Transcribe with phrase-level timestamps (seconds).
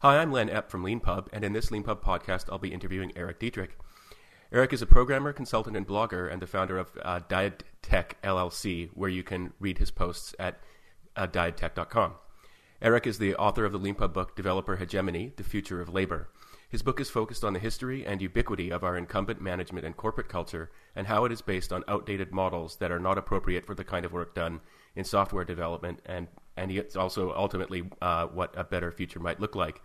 [0.00, 3.40] Hi, I'm Len Epp from LeanPub, and in this LeanPub podcast, I'll be interviewing Eric
[3.40, 3.76] Dietrich.
[4.52, 7.18] Eric is a programmer, consultant, and blogger, and the founder of uh,
[7.82, 10.60] Tech LLC, where you can read his posts at
[11.16, 12.14] uh, daedtech.com.
[12.80, 16.28] Eric is the author of the LeanPub book Developer Hegemony The Future of Labor.
[16.68, 20.28] His book is focused on the history and ubiquity of our incumbent management and corporate
[20.28, 23.82] culture and how it is based on outdated models that are not appropriate for the
[23.82, 24.60] kind of work done
[24.98, 26.26] in software development and
[26.56, 29.80] and it's also ultimately uh, what a better future might look like.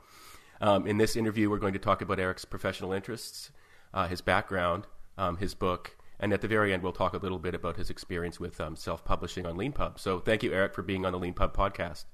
[0.59, 3.51] Um, in this interview, we're going to talk about Eric's professional interests,
[3.93, 4.87] uh, his background,
[5.19, 7.91] um, his book, and at the very end, we'll talk a little bit about his
[7.91, 9.99] experience with um, self publishing on LeanPub.
[9.99, 12.05] So thank you, Eric, for being on the LeanPub podcast.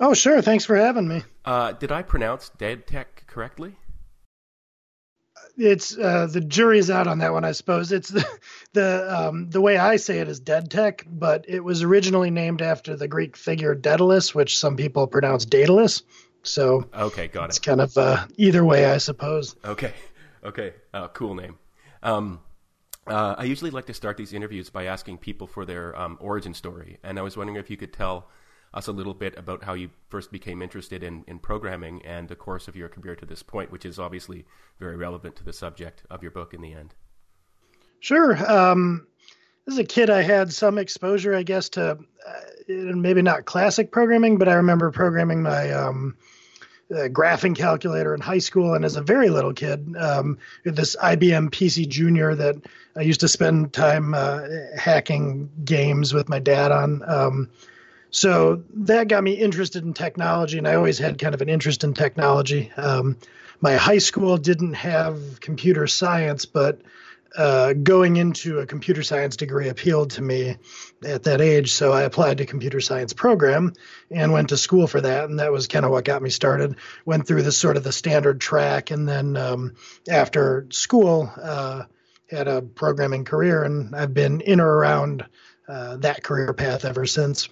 [0.00, 0.42] Oh, sure.
[0.42, 1.22] Thanks for having me.
[1.44, 3.76] Uh, did I pronounce DaedTech correctly?
[5.56, 7.90] It's uh, the jury's out on that one, I suppose.
[7.92, 8.26] It's the
[8.72, 12.96] the um, the way I say it is DaedTech, but it was originally named after
[12.96, 16.02] the Greek figure Daedalus, which some people pronounce Daedalus.
[16.42, 17.48] So okay, got it.
[17.50, 19.56] It's kind of uh, either way, I suppose.
[19.64, 19.94] Okay,
[20.44, 21.58] okay, uh, cool name.
[22.02, 22.40] Um,
[23.06, 26.54] uh, I usually like to start these interviews by asking people for their um, origin
[26.54, 28.28] story, and I was wondering if you could tell
[28.76, 32.36] us a little bit about how you first became interested in, in programming and the
[32.36, 34.44] course of your career to this point, which is obviously
[34.78, 36.94] very relevant to the subject of your book in the end.
[38.00, 38.36] Sure.
[38.52, 39.06] Um,
[39.66, 44.36] as a kid, I had some exposure, I guess, to uh, maybe not classic programming,
[44.36, 46.16] but I remember programming my um,
[46.90, 48.74] uh, graphing calculator in high school.
[48.74, 52.56] And as a very little kid, um, this IBM PC Junior that
[52.94, 54.42] I used to spend time uh,
[54.76, 57.02] hacking games with my dad on.
[57.08, 57.50] Um,
[58.16, 61.84] so that got me interested in technology, and I always had kind of an interest
[61.84, 62.72] in technology.
[62.74, 63.18] Um,
[63.60, 66.80] my high school didn't have computer science, but
[67.36, 70.56] uh, going into a computer science degree appealed to me
[71.04, 71.72] at that age.
[71.72, 73.74] So I applied to computer science program
[74.10, 75.28] and went to school for that.
[75.28, 76.76] And that was kind of what got me started.
[77.04, 78.90] Went through the sort of the standard track.
[78.90, 79.74] And then um,
[80.08, 81.82] after school, uh,
[82.30, 83.62] had a programming career.
[83.62, 85.26] And I've been in or around
[85.68, 87.50] uh, that career path ever since.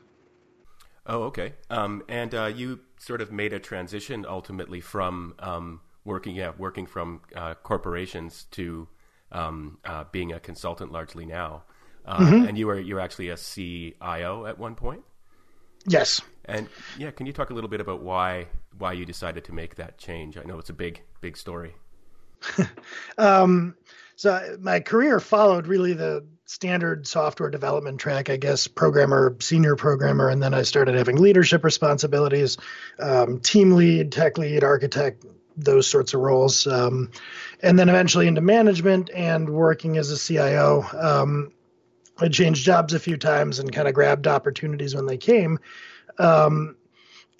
[1.06, 1.54] Oh, okay.
[1.70, 6.86] Um, and uh, you sort of made a transition ultimately from um, working, yeah, working
[6.86, 8.88] from uh, corporations to
[9.32, 11.64] um, uh, being a consultant largely now.
[12.06, 12.48] Uh, mm-hmm.
[12.48, 15.02] And you were you're actually a CIO at one point.
[15.86, 16.20] Yes.
[16.46, 18.48] And yeah, can you talk a little bit about why
[18.78, 20.36] why you decided to make that change?
[20.36, 21.74] I know it's a big big story.
[23.18, 23.74] um,
[24.16, 30.28] so my career followed really the standard software development track, I guess, programmer, senior programmer,
[30.28, 32.58] and then I started having leadership responsibilities,
[32.98, 35.24] um, team lead, tech lead, architect,
[35.56, 37.10] those sorts of roles, um,
[37.62, 40.84] and then eventually into management and working as a CIO.
[40.92, 41.52] Um,
[42.18, 45.58] I changed jobs a few times and kind of grabbed opportunities when they came.
[46.18, 46.76] Um,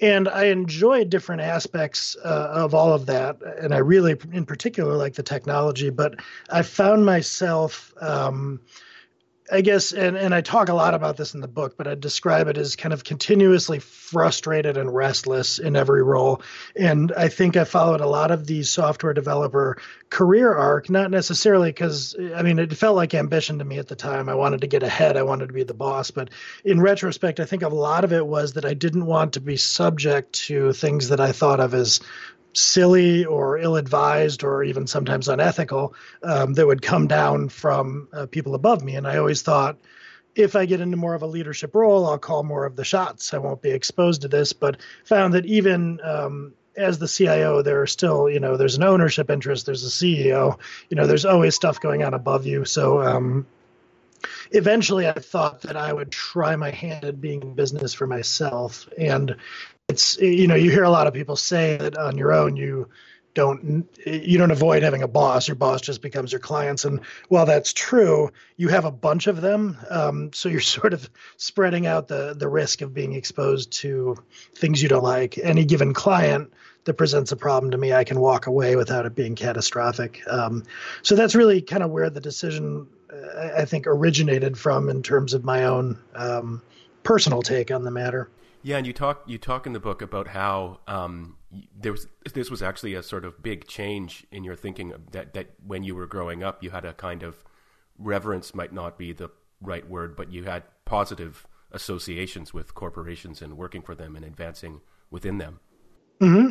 [0.00, 4.96] and I enjoy different aspects uh, of all of that, and I really, in particular,
[4.96, 5.90] like the technology.
[5.90, 6.16] But
[6.50, 8.60] I found myself um,
[9.52, 11.94] I guess, and, and I talk a lot about this in the book, but I
[11.94, 16.40] describe it as kind of continuously frustrated and restless in every role.
[16.74, 19.76] And I think I followed a lot of the software developer
[20.08, 23.96] career arc, not necessarily because, I mean, it felt like ambition to me at the
[23.96, 24.30] time.
[24.30, 26.10] I wanted to get ahead, I wanted to be the boss.
[26.10, 26.30] But
[26.64, 29.58] in retrospect, I think a lot of it was that I didn't want to be
[29.58, 32.00] subject to things that I thought of as
[32.54, 38.54] silly or ill-advised or even sometimes unethical um, that would come down from uh, people
[38.54, 38.96] above me.
[38.96, 39.78] And i always thought
[40.34, 43.34] if i get into more of a leadership role i'll call more of the shots.
[43.34, 47.82] I won't be exposed to this but found that even um, as the cio there
[47.82, 51.54] are still you know there's an ownership interest there's a ceo you know there's always
[51.54, 52.64] stuff going on above you.
[52.64, 53.46] So um,
[54.50, 58.88] eventually I thought that I would try my hand at being in business for myself.
[58.96, 59.36] And
[59.88, 62.88] it's you know you hear a lot of people say that on your own you
[63.34, 65.48] don't you don't avoid having a boss.
[65.48, 66.84] Your boss just becomes your clients.
[66.84, 69.76] And while that's true you have a bunch of them.
[69.90, 74.16] Um, so you're sort of spreading out the the risk of being exposed to
[74.54, 75.36] things you don't like.
[75.36, 76.52] Any given client
[76.84, 80.22] that presents a problem to me i can walk away without it being catastrophic.
[80.26, 80.64] Um,
[81.02, 82.86] so that's really kind of where the decision
[83.38, 86.62] i think originated from in terms of my own um,
[87.04, 88.28] personal take on the matter
[88.64, 91.36] yeah, and you talk you talk in the book about how um,
[91.78, 95.50] there was this was actually a sort of big change in your thinking that that
[95.64, 97.44] when you were growing up, you had a kind of
[97.98, 99.30] reverence might not be the
[99.60, 104.80] right word, but you had positive associations with corporations and working for them and advancing
[105.10, 105.60] within them.
[106.20, 106.48] Hmm.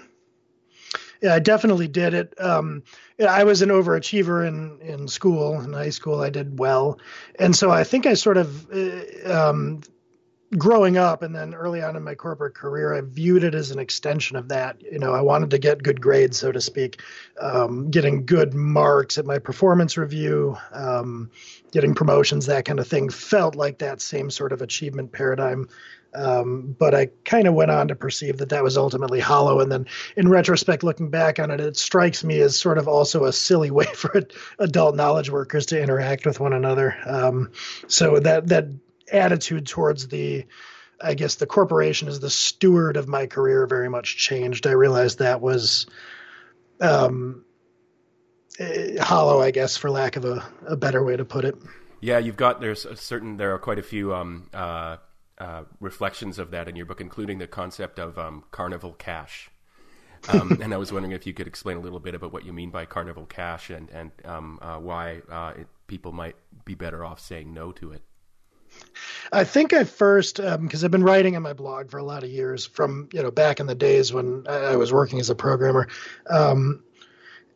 [1.20, 2.36] Yeah, I definitely did it.
[2.40, 2.84] Um,
[3.28, 6.22] I was an overachiever in in school in high school.
[6.22, 7.00] I did well,
[7.40, 9.82] and so I think I sort of uh, um,
[10.58, 13.80] growing up and then early on in my corporate career, I viewed it as an
[13.80, 14.82] extension of that.
[14.82, 17.02] You know, I wanted to get good grades, so to speak,
[17.40, 21.30] um, getting good marks at my performance review, um,
[21.72, 25.68] getting promotions, that kind of thing felt like that same sort of achievement paradigm.
[26.16, 29.60] Um, but I kind of went on to perceive that that was ultimately hollow.
[29.60, 33.26] And then in retrospect, looking back on it, it strikes me as sort of also
[33.26, 34.22] a silly way for
[34.60, 36.96] adult knowledge workers to interact with one another.
[37.06, 37.52] Um,
[37.88, 38.68] so that, that
[39.14, 40.46] attitude towards the
[41.02, 44.66] I guess the corporation as the steward of my career very much changed.
[44.66, 45.86] I realized that was
[46.80, 47.44] um,
[48.60, 51.56] eh, hollow, I guess, for lack of a, a, better way to put it.
[52.00, 54.98] Yeah, you've got there's a certain there are quite a few um, uh,
[55.38, 59.50] uh, reflections of that in your book, including the concept of um, carnival cash.
[60.30, 62.54] Um, and I was wondering if you could explain a little bit about what you
[62.54, 67.04] mean by carnival cash and and um, uh, why uh, it, people might be better
[67.04, 68.04] off saying no to it.
[69.32, 72.24] I think I first because um, I've been writing on my blog for a lot
[72.24, 75.36] of years from you know back in the days when I was working as a
[75.36, 75.88] programmer.
[76.30, 76.84] Um,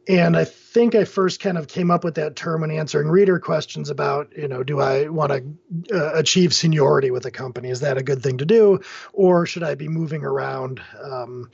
[0.07, 3.39] and I think I first kind of came up with that term when answering reader
[3.39, 7.69] questions about, you know, do I want to uh, achieve seniority with a company?
[7.69, 8.79] Is that a good thing to do,
[9.11, 11.49] or should I be moving around, um,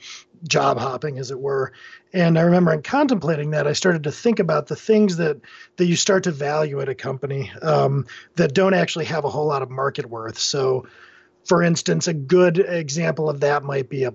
[0.46, 1.72] job hopping, as it were?
[2.12, 5.40] And I remember in contemplating that, I started to think about the things that
[5.76, 8.06] that you start to value at a company um,
[8.36, 10.38] that don't actually have a whole lot of market worth.
[10.38, 10.86] So,
[11.44, 14.14] for instance, a good example of that might be a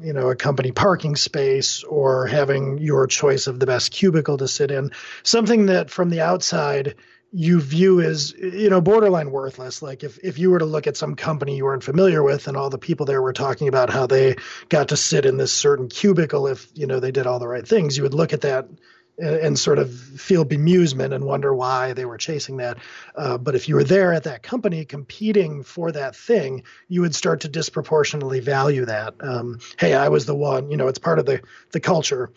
[0.00, 4.48] you know a company parking space or having your choice of the best cubicle to
[4.48, 4.90] sit in.
[5.22, 6.94] Something that from the outside
[7.32, 9.82] you view as you know borderline worthless.
[9.82, 12.56] Like if, if you were to look at some company you weren't familiar with and
[12.56, 14.36] all the people there were talking about how they
[14.68, 17.66] got to sit in this certain cubicle if you know they did all the right
[17.66, 18.68] things you would look at that
[19.18, 22.78] and sort of feel bemusement and wonder why they were chasing that.
[23.14, 27.14] Uh, but if you were there at that company competing for that thing, you would
[27.14, 29.14] start to disproportionately value that.
[29.20, 30.70] Um, hey, I was the one.
[30.70, 31.42] You know, it's part of the
[31.72, 32.30] the culture.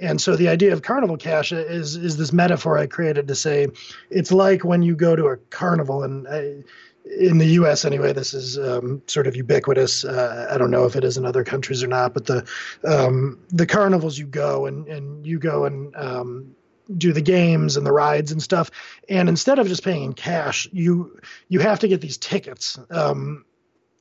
[0.00, 3.68] And so the idea of carnival cash is is this metaphor I created to say
[4.10, 6.64] it's like when you go to a carnival and I,
[7.04, 7.84] in the U.S.
[7.84, 10.04] anyway, this is um, sort of ubiquitous.
[10.04, 12.46] Uh, I don't know if it is in other countries or not, but the
[12.84, 16.56] um, the carnivals you go and and you go and um,
[16.96, 18.70] do the games and the rides and stuff,
[19.08, 22.78] and instead of just paying in cash, you you have to get these tickets.
[22.90, 23.44] Um,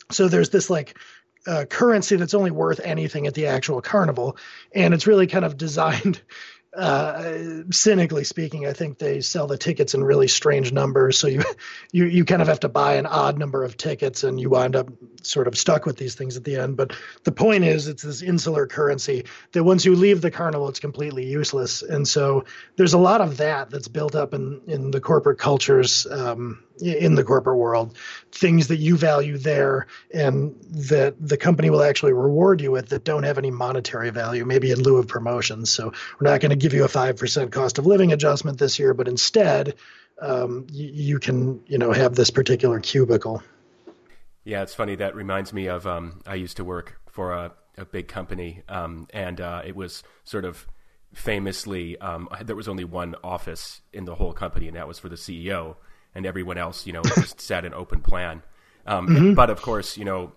[0.09, 0.97] so there's this like
[1.45, 4.37] uh, currency that's only worth anything at the actual carnival,
[4.73, 6.21] and it's really kind of designed
[6.75, 11.19] uh, cynically speaking, I think they sell the tickets in really strange numbers.
[11.19, 11.43] So you,
[11.91, 14.75] you, you kind of have to buy an odd number of tickets, and you wind
[14.75, 14.89] up
[15.21, 16.75] sort of stuck with these things at the end.
[16.77, 20.79] But the point is, it's this insular currency that once you leave the carnival, it's
[20.79, 21.83] completely useless.
[21.83, 26.07] And so there's a lot of that that's built up in in the corporate cultures
[26.07, 27.95] um, in the corporate world,
[28.31, 33.03] things that you value there and that the company will actually reward you with that
[33.03, 35.69] don't have any monetary value, maybe in lieu of promotions.
[35.69, 38.93] So we're not going to give you a 5% cost of living adjustment this year,
[38.93, 39.75] but instead
[40.21, 43.43] um, you, you, can, you know, have this particular cubicle.
[44.43, 44.95] Yeah, it's funny.
[44.95, 49.07] That reminds me of um, I used to work for a, a big company, um,
[49.13, 50.67] and uh, it was sort of
[51.13, 55.07] famously um, there was only one office in the whole company, and that was for
[55.07, 55.77] the CEO
[56.15, 58.43] and everyone else, you know, just sat in open plan.
[58.85, 59.33] Um, mm-hmm.
[59.33, 60.33] But of course, you know,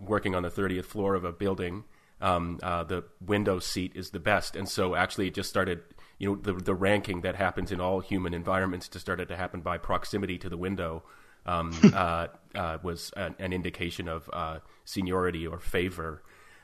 [0.00, 1.84] working on the 30th floor of a building,
[2.20, 4.56] um, uh, the window seat is the best.
[4.56, 5.82] And so actually it just started,
[6.18, 9.60] you know, the, the ranking that happens in all human environments just started to happen
[9.60, 11.04] by proximity to the window
[11.46, 16.22] um, uh, uh, was an, an, indication of uh, seniority or favor.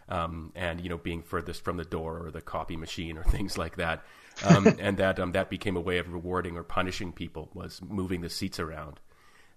[0.08, 3.56] Um, and you know, being furthest from the door or the copy machine or things
[3.56, 4.04] like that
[4.42, 8.20] um, and that um, that became a way of rewarding or punishing people was moving
[8.20, 9.00] the seats around.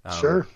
[0.05, 0.47] Um, sure.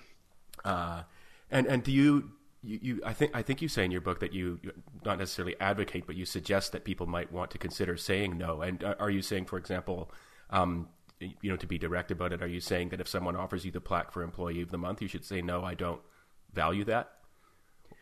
[0.64, 1.04] Uh,
[1.50, 2.32] and and do you,
[2.64, 4.60] you, you I think I think you say in your book that you
[5.04, 8.62] not necessarily advocate, but you suggest that people might want to consider saying no.
[8.62, 10.12] And uh, are you saying, for example,
[10.50, 10.88] um,
[11.20, 13.72] you know, to be direct about it, are you saying that if someone offers you
[13.72, 16.02] the plaque for Employee of the Month, you should say no, I don't
[16.54, 17.12] value that,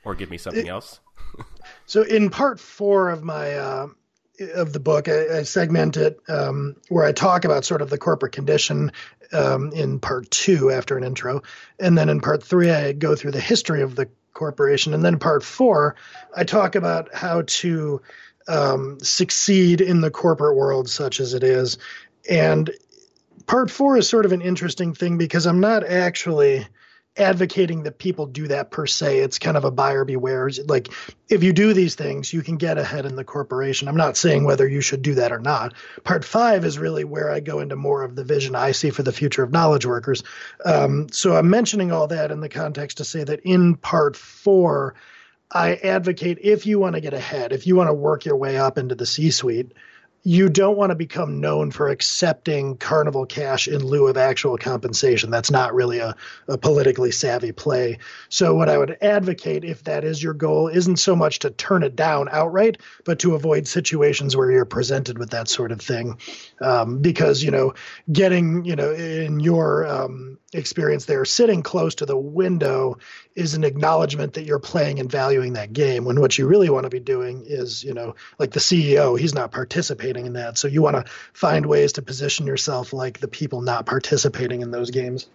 [0.03, 0.99] or give me something it, else?
[1.85, 3.87] so in part four of my uh,
[4.39, 7.97] of the book, I, I segment it um, where I talk about sort of the
[7.97, 8.91] corporate condition
[9.31, 11.43] um, in part two after an intro,
[11.79, 15.19] and then in part three I go through the history of the corporation, and then
[15.19, 15.95] part four
[16.35, 18.01] I talk about how to
[18.47, 21.77] um, succeed in the corporate world such as it is,
[22.29, 22.71] and
[23.45, 26.67] part four is sort of an interesting thing because I'm not actually
[27.17, 29.19] advocating that people do that per se.
[29.19, 30.49] It's kind of a buyer beware.
[30.67, 30.89] Like
[31.27, 33.87] if you do these things, you can get ahead in the corporation.
[33.87, 35.73] I'm not saying whether you should do that or not.
[36.03, 39.03] Part five is really where I go into more of the vision I see for
[39.03, 40.23] the future of knowledge workers.
[40.63, 44.95] Um, so I'm mentioning all that in the context to say that in part four,
[45.51, 48.57] I advocate if you want to get ahead, if you want to work your way
[48.57, 49.73] up into the C suite,
[50.23, 55.31] you don't want to become known for accepting carnival cash in lieu of actual compensation.
[55.31, 56.15] That's not really a,
[56.47, 57.99] a, politically savvy play.
[58.27, 61.83] So, what I would advocate, if that is your goal, isn't so much to turn
[61.83, 66.19] it down outright, but to avoid situations where you're presented with that sort of thing.
[66.61, 67.73] Um, because, you know,
[68.11, 72.97] getting, you know, in your um, experience there, sitting close to the window
[73.39, 76.83] is an acknowledgement that you're playing and valuing that game when what you really want
[76.83, 80.57] to be doing is you know like the ceo he's not participating in that.
[80.57, 84.71] So you want to find ways to position yourself like the people not participating in
[84.71, 85.27] those games.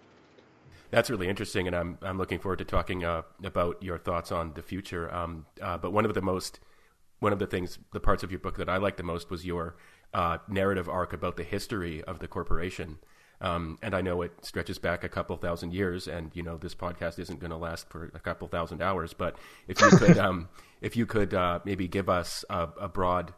[0.91, 4.53] That's really interesting and i'm i'm looking forward to talking uh, about your thoughts on
[4.53, 5.13] the future.
[5.13, 6.59] Um, uh, but one of the most
[7.19, 9.45] one of the things the parts of your book that i liked the most was
[9.45, 9.75] your
[10.13, 12.97] uh, narrative arc about the history of the corporation.
[13.41, 16.73] Um, and I know it stretches back a couple thousand years, and you know this
[16.73, 19.13] podcast isn't going to last for a couple thousand hours.
[19.13, 19.35] But
[19.67, 20.47] if you could, um,
[20.81, 23.33] if you could uh, maybe give us a, a, broad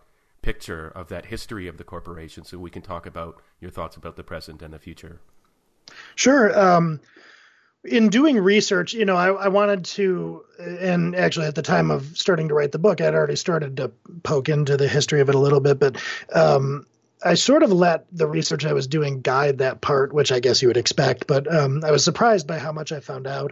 [0.47, 4.15] picture of that history of the corporation, so we can talk about your thoughts about
[4.15, 5.19] the present and the future.
[6.15, 6.57] Sure.
[6.57, 7.01] Um,
[7.83, 12.17] in doing research, you know, I, I, wanted to, and actually at the time of
[12.17, 13.91] starting to write the book, I'd already started to
[14.23, 16.01] poke into the history of it a little bit, but
[16.33, 16.85] um,
[17.21, 20.61] I sort of let the research I was doing guide that part, which I guess
[20.61, 23.51] you would expect, but um, I was surprised by how much I found out.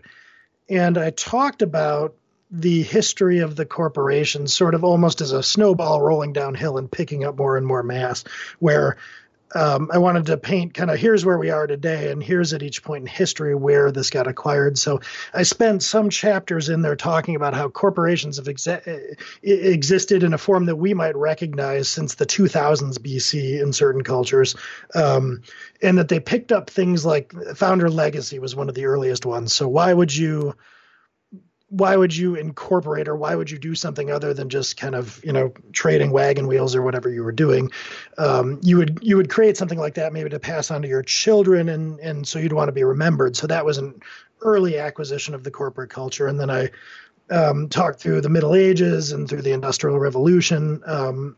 [0.70, 2.16] And I talked about
[2.52, 7.24] the history of the corporation sort of almost as a snowball rolling downhill and picking
[7.24, 8.24] up more and more mass,
[8.60, 8.98] where
[9.54, 12.62] um, I wanted to paint kind of here's where we are today, and here's at
[12.62, 14.78] each point in history where this got acquired.
[14.78, 15.02] So
[15.34, 20.66] I spent some chapters in there talking about how corporations have existed in a form
[20.66, 24.56] that we might recognize since the 2000s BC in certain cultures,
[24.94, 25.42] um,
[25.82, 29.54] and that they picked up things like founder legacy was one of the earliest ones.
[29.54, 30.56] So why would you
[31.77, 35.20] why would you incorporate or why would you do something other than just kind of
[35.25, 37.72] you know trading wagon wheels or whatever you were doing?
[38.17, 41.03] Um, you would you would create something like that maybe to pass on to your
[41.03, 43.36] children and and so you'd want to be remembered.
[43.36, 44.00] So that was an
[44.41, 46.27] early acquisition of the corporate culture.
[46.27, 46.70] And then i
[47.32, 51.36] um, talked through the middle ages and through the industrial revolution um,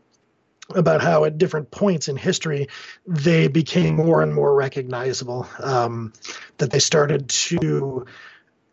[0.74, 2.68] about how at different points in history
[3.06, 6.12] they became more and more recognizable um,
[6.58, 8.04] that they started to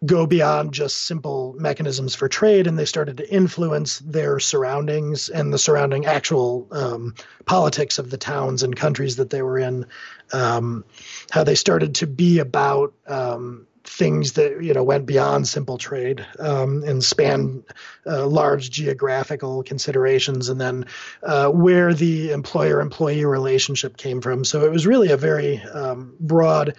[0.05, 5.53] go beyond just simple mechanisms for trade and they started to influence their surroundings and
[5.53, 9.85] the surrounding actual um, politics of the towns and countries that they were in
[10.33, 10.85] um,
[11.31, 16.25] how they started to be about um, things that you know went beyond simple trade
[16.39, 17.63] um, and span
[18.05, 20.85] uh, large geographical considerations, and then
[21.23, 24.43] uh, where the employer-employee relationship came from.
[24.43, 26.75] So it was really a very um, broad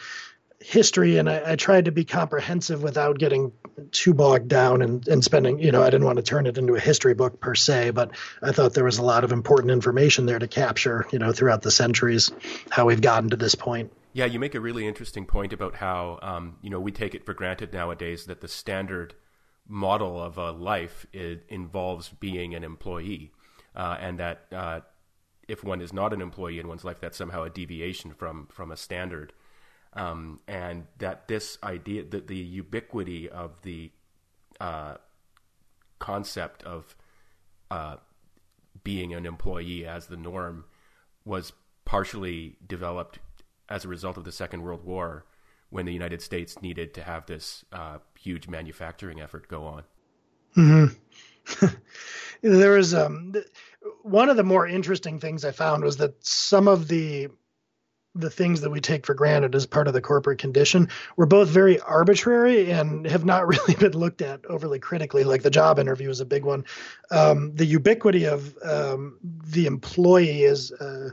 [0.66, 3.52] history and I, I, tried to be comprehensive without getting
[3.92, 6.74] too bogged down and, and spending you know i didn't want to turn it into
[6.74, 8.10] a history book per se but
[8.42, 11.62] i thought there was a lot of important information there to capture you know throughout
[11.62, 12.32] the centuries
[12.68, 13.92] how we've gotten to this point.
[14.12, 17.24] Yeah you make a really interesting point about how um, you know we take it
[17.24, 19.14] for granted nowadays that the standard
[19.68, 23.30] model of a life involves being an employee
[23.76, 24.80] uh, and that uh,
[25.46, 28.72] if one is not an employee in one's life that's somehow a deviation from from
[28.72, 29.32] a standard
[29.96, 33.90] um, and that this idea, that the ubiquity of the
[34.60, 34.96] uh,
[35.98, 36.94] concept of
[37.70, 37.96] uh,
[38.84, 40.64] being an employee as the norm
[41.24, 41.52] was
[41.84, 43.18] partially developed
[43.68, 45.24] as a result of the Second World War
[45.70, 49.82] when the United States needed to have this uh, huge manufacturing effort go on.
[50.56, 51.66] Mm-hmm.
[52.42, 53.34] there was um,
[54.02, 57.28] one of the more interesting things I found was that some of the
[58.18, 61.48] the things that we take for granted as part of the corporate condition were both
[61.48, 65.24] very arbitrary and have not really been looked at overly critically.
[65.24, 66.64] Like the job interview is a big one.
[67.10, 70.72] Um, the ubiquity of um, the employee is.
[70.72, 71.10] Uh,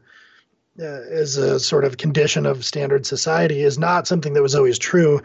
[0.80, 5.22] as a sort of condition of standard society is not something that was always true.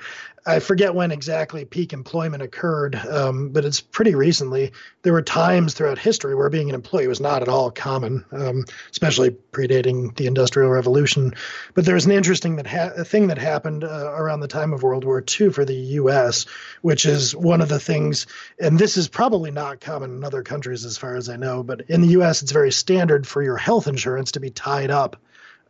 [0.47, 4.73] I forget when exactly peak employment occurred, um, but it's pretty recently.
[5.02, 8.64] There were times throughout history where being an employee was not at all common, um,
[8.90, 11.35] especially predating the Industrial Revolution.
[11.75, 15.05] But there's an interesting that ha- thing that happened uh, around the time of World
[15.05, 16.47] War II for the U.S.,
[16.83, 18.26] which is one of the things,
[18.61, 21.83] and this is probably not common in other countries as far as I know, but
[21.88, 25.17] in the U.S., it's very standard for your health insurance to be tied up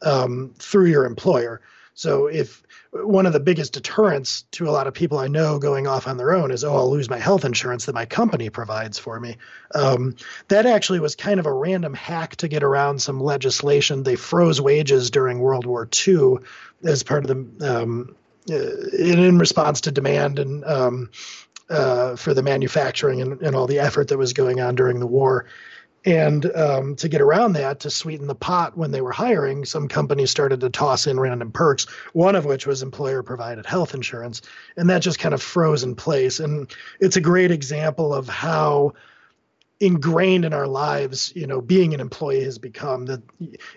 [0.02, 1.60] um, through your employer.
[1.94, 2.62] So if
[2.92, 6.16] one of the biggest deterrents to a lot of people I know going off on
[6.16, 9.36] their own is, oh, I'll lose my health insurance that my company provides for me.
[9.74, 10.14] Um,
[10.46, 14.04] that actually was kind of a random hack to get around some legislation.
[14.04, 16.36] They froze wages during World War II
[16.84, 18.16] as part of the um,
[18.48, 18.54] uh,
[18.96, 21.10] in, response to demand and um,
[21.68, 25.06] uh, for the manufacturing and, and all the effort that was going on during the
[25.06, 25.46] war.
[26.04, 29.88] And um, to get around that, to sweeten the pot when they were hiring, some
[29.88, 34.42] companies started to toss in random perks, one of which was employer provided health insurance.
[34.76, 36.40] And that just kind of froze in place.
[36.40, 38.94] And it's a great example of how
[39.80, 43.22] ingrained in our lives, you know, being an employee has become that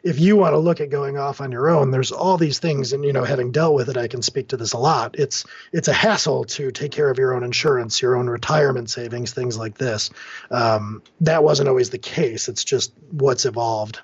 [0.03, 2.91] if you want to look at going off on your own, there's all these things
[2.91, 5.15] and you know, having dealt with it, I can speak to this a lot.
[5.19, 9.33] It's it's a hassle to take care of your own insurance, your own retirement savings,
[9.33, 10.09] things like this.
[10.49, 12.49] Um, that wasn't always the case.
[12.49, 13.99] It's just what's evolved.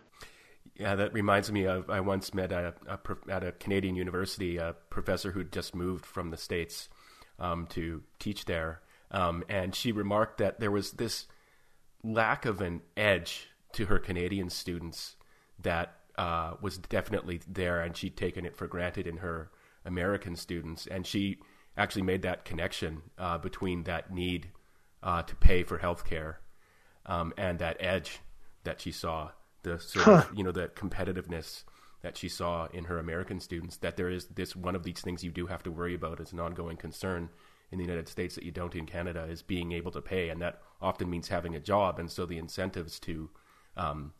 [0.76, 3.00] Yeah, that reminds me of I once met a, a
[3.32, 6.90] at a Canadian university a professor who just moved from the states
[7.40, 11.26] um, to teach there, um, and she remarked that there was this
[12.14, 15.16] lack of an edge to her Canadian students
[15.60, 19.52] that uh, was definitely there, and she'd taken it for granted in her
[19.86, 20.88] American students.
[20.88, 21.40] And she
[21.78, 24.50] actually made that connection uh, between that need
[25.04, 26.40] uh, to pay for health care
[27.06, 28.20] um, and that edge
[28.64, 29.30] that she saw,
[29.64, 30.12] the sort huh.
[30.12, 31.64] of, you know, the competitiveness
[32.02, 35.24] that she saw in her American students, that there is this one of these things
[35.24, 37.30] you do have to worry about as an ongoing concern
[37.72, 40.42] in the United States that you don't in Canada is being able to pay, and
[40.42, 43.30] that often means having a job, and so the incentives to
[43.76, 44.14] um,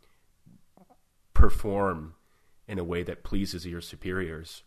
[1.34, 2.16] perform
[2.68, 4.64] in a way that pleases your superiors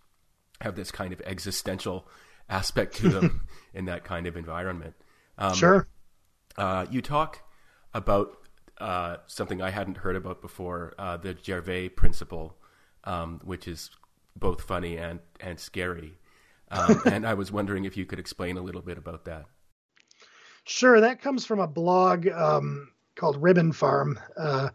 [0.60, 2.06] have this kind of existential
[2.48, 4.94] aspect to them in that kind of environment.
[5.38, 5.88] Um, sure.
[6.56, 7.42] Uh, you talk
[7.94, 8.36] about
[8.78, 12.56] uh, something I hadn't heard about before, uh, the Gervais principle,
[13.04, 13.90] um, which is
[14.36, 16.18] both funny and, and scary.
[16.70, 19.46] Um, and I was wondering if you could explain a little bit about that.
[20.64, 24.68] Sure, that comes from a blog um, called Ribbon Farm, uh,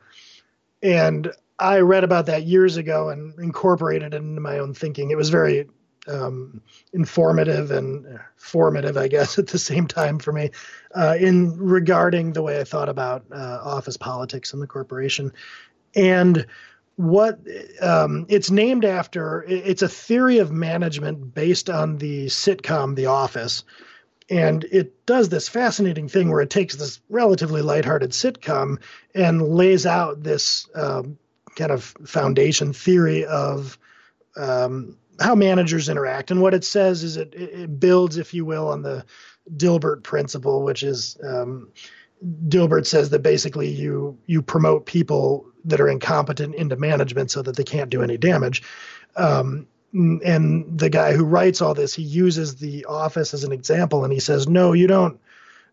[0.82, 5.12] and I read about that years ago and incorporated it into my own thinking.
[5.12, 5.70] It was very
[6.08, 6.62] um,
[6.94, 10.52] informative and formative, I guess, at the same time for me,
[10.94, 15.32] uh, in regarding the way I thought about uh, office politics in the corporation.
[15.96, 16.46] And
[16.96, 17.40] what
[17.82, 23.64] um, it's named after it's a theory of management based on the sitcom the office.
[24.29, 28.81] And it does this fascinating thing where it takes this relatively lighthearted sitcom
[29.14, 31.18] and lays out this um,
[31.55, 33.77] kind of foundation theory of
[34.36, 36.31] um, how managers interact.
[36.31, 39.05] And what it says is it, it builds if you will on the
[39.55, 41.70] dilbert principle which is um,
[42.48, 47.56] dilbert says that basically you you promote people that are incompetent into management so that
[47.56, 48.64] they can't do any damage.
[49.16, 54.04] Um, and the guy who writes all this, he uses the office as an example,
[54.04, 55.20] and he says, "No, you don't."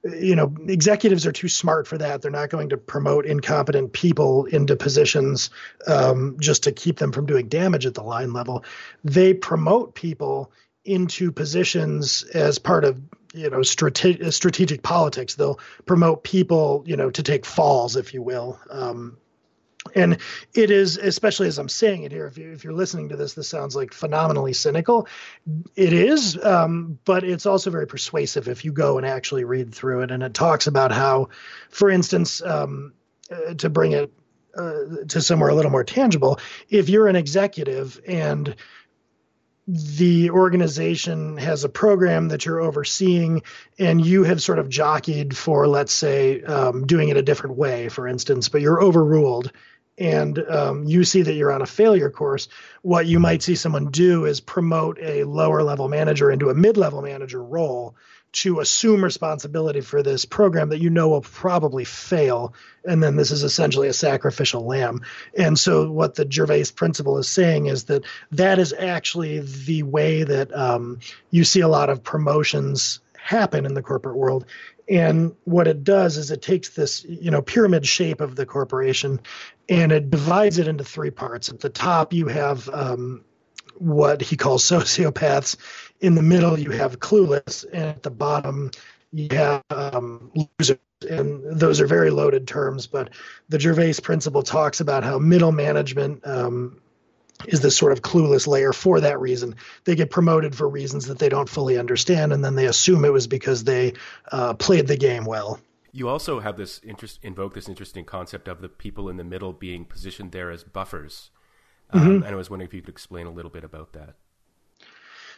[0.05, 2.23] You know, executives are too smart for that.
[2.23, 5.51] They're not going to promote incompetent people into positions
[5.87, 8.65] um, just to keep them from doing damage at the line level.
[9.05, 10.51] They promote people
[10.85, 13.01] into positions as part of
[13.35, 15.35] you know strate- strategic politics.
[15.35, 19.17] They'll promote people, you know, to take falls, if you will, um,
[19.95, 20.19] and
[20.55, 23.35] it is especially as i'm saying it here if, you, if you're listening to this
[23.35, 25.07] this sounds like phenomenally cynical.
[25.77, 30.03] It is um, but it's also very persuasive if you go and actually read through
[30.03, 30.11] it.
[30.11, 31.29] And it talks about how
[31.71, 32.93] for instance um,
[33.31, 34.13] uh, to bring it
[34.57, 38.55] uh, to somewhere a little more tangible if you're an executive and
[39.67, 43.43] the organization has a program that you're overseeing
[43.79, 47.89] and you have sort of jockeyed for let's say um, doing it a different way
[47.89, 49.53] for instance but you're overruled
[49.99, 52.49] and um, you see that you're on a failure course,
[52.83, 56.77] what you might see someone do is promote a lower level manager into a mid
[56.77, 57.95] level manager role
[58.33, 62.55] to assume responsibility for this program that you know will probably fail.
[62.85, 65.03] And then this is essentially a sacrificial lamb.
[65.37, 70.25] And so, what the Gervais principle is saying is that that is actually the way
[70.25, 71.01] that um,
[71.31, 74.47] you see a lot of promotions happen in the corporate world
[74.89, 79.21] and what it does is it takes this you know pyramid shape of the corporation
[79.69, 81.49] and it divides it into three parts.
[81.49, 83.25] At the top you have um,
[83.79, 85.57] what he calls sociopaths.
[86.01, 87.65] In the middle you have clueless.
[87.65, 88.71] And at the bottom
[89.13, 90.79] you have um, losers.
[91.09, 93.11] And those are very loaded terms but
[93.49, 96.81] the gervais principle talks about how middle management um,
[97.49, 99.57] is this sort of clueless layer for that reason.
[99.85, 103.13] They get promoted for reasons that they don't fully understand, and then they assume it
[103.13, 103.95] was because they
[104.31, 105.61] uh, played the game well.
[105.93, 109.53] You also have this interest, invoke this interesting concept of the people in the middle
[109.53, 111.31] being positioned there as buffers.
[111.91, 112.23] Um, mm-hmm.
[112.25, 114.15] And I was wondering if you could explain a little bit about that.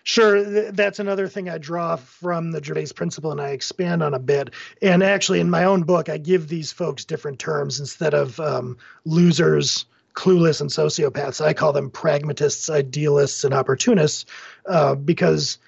[0.06, 4.18] Sure, that's another thing I draw from the Gervais principle and I expand on a
[4.18, 4.50] bit.
[4.82, 8.76] And actually, in my own book, I give these folks different terms instead of um,
[9.06, 11.44] losers, clueless, and sociopaths.
[11.44, 14.26] I call them pragmatists, idealists, and opportunists
[14.66, 15.58] uh, because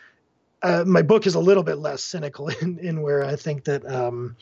[0.62, 3.86] uh, my book is a little bit less cynical in, in where I think that.
[3.86, 4.36] Um,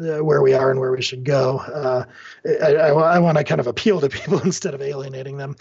[0.00, 1.58] uh, where we are and where we should go.
[1.58, 2.04] Uh,
[2.46, 5.54] I, I, I want to kind of appeal to people instead of alienating them.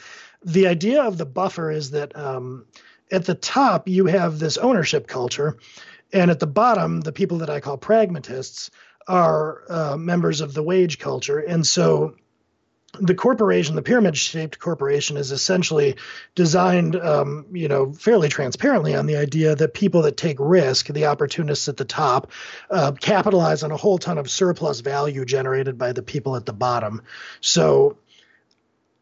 [0.44, 2.66] The idea of the buffer is that um,
[3.12, 5.58] at the top you have this ownership culture,
[6.14, 8.72] and at the bottom, the people that I call pragmatists
[9.08, 12.16] are uh, members of the wage culture, and so
[13.00, 15.96] the corporation, the pyramid-shaped corporation, is essentially
[16.36, 21.06] designed, um, you know, fairly transparently on the idea that people that take risk, the
[21.06, 22.32] opportunists at the top,
[22.70, 26.54] uh, capitalize on a whole ton of surplus value generated by the people at the
[26.54, 27.02] bottom.
[27.40, 27.98] So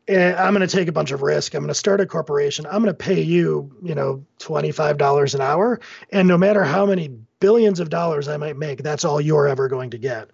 [0.09, 1.53] Eh, I'm going to take a bunch of risk.
[1.53, 2.65] I'm going to start a corporation.
[2.65, 5.79] I'm going to pay you, you know, $25 an hour.
[6.11, 9.67] And no matter how many billions of dollars I might make, that's all you're ever
[9.67, 10.31] going to get.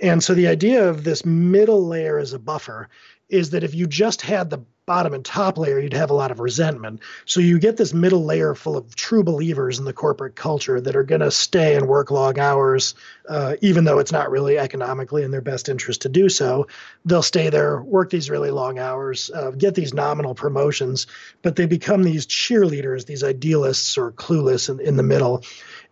[0.00, 2.88] And so the idea of this middle layer as a buffer
[3.28, 6.30] is that if you just had the bottom and top layer, you'd have a lot
[6.30, 7.00] of resentment.
[7.24, 10.94] So you get this middle layer full of true believers in the corporate culture that
[10.94, 12.94] are going to stay and work long hours,
[13.26, 16.66] uh, even though it's not really economically in their best interest to do so.
[17.04, 21.06] They'll stay there, work these really long hours, uh, get these nominal promotions,
[21.40, 25.44] but they become these cheerleaders, these idealists or clueless in, in the middle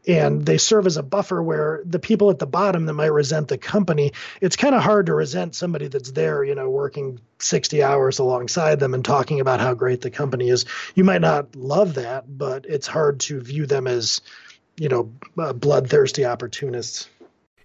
[0.06, 3.48] and they serve as a buffer where the people at the bottom that might resent
[3.48, 7.82] the company it's kind of hard to resent somebody that's there you know working 60
[7.82, 10.64] hours alongside them and talking about how great the company is.
[10.94, 14.20] You might not love that but it's hard to view them as
[14.76, 17.08] you know uh, bloodthirsty opportunists.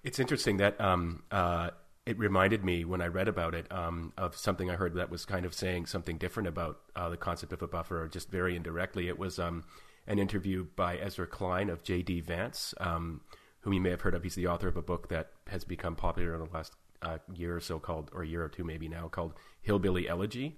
[0.03, 1.71] It's interesting that um, uh,
[2.07, 5.25] it reminded me when I read about it um, of something I heard that was
[5.25, 8.55] kind of saying something different about uh, the concept of a buffer, or just very
[8.55, 9.09] indirectly.
[9.09, 9.65] It was um,
[10.07, 12.21] an interview by Ezra Klein of J.D.
[12.21, 13.19] Vance, um,
[13.59, 14.23] whom you may have heard of.
[14.23, 17.57] He's the author of a book that has become popular in the last uh, year
[17.57, 20.57] or so, called or a year or two maybe now, called Hillbilly Elegy.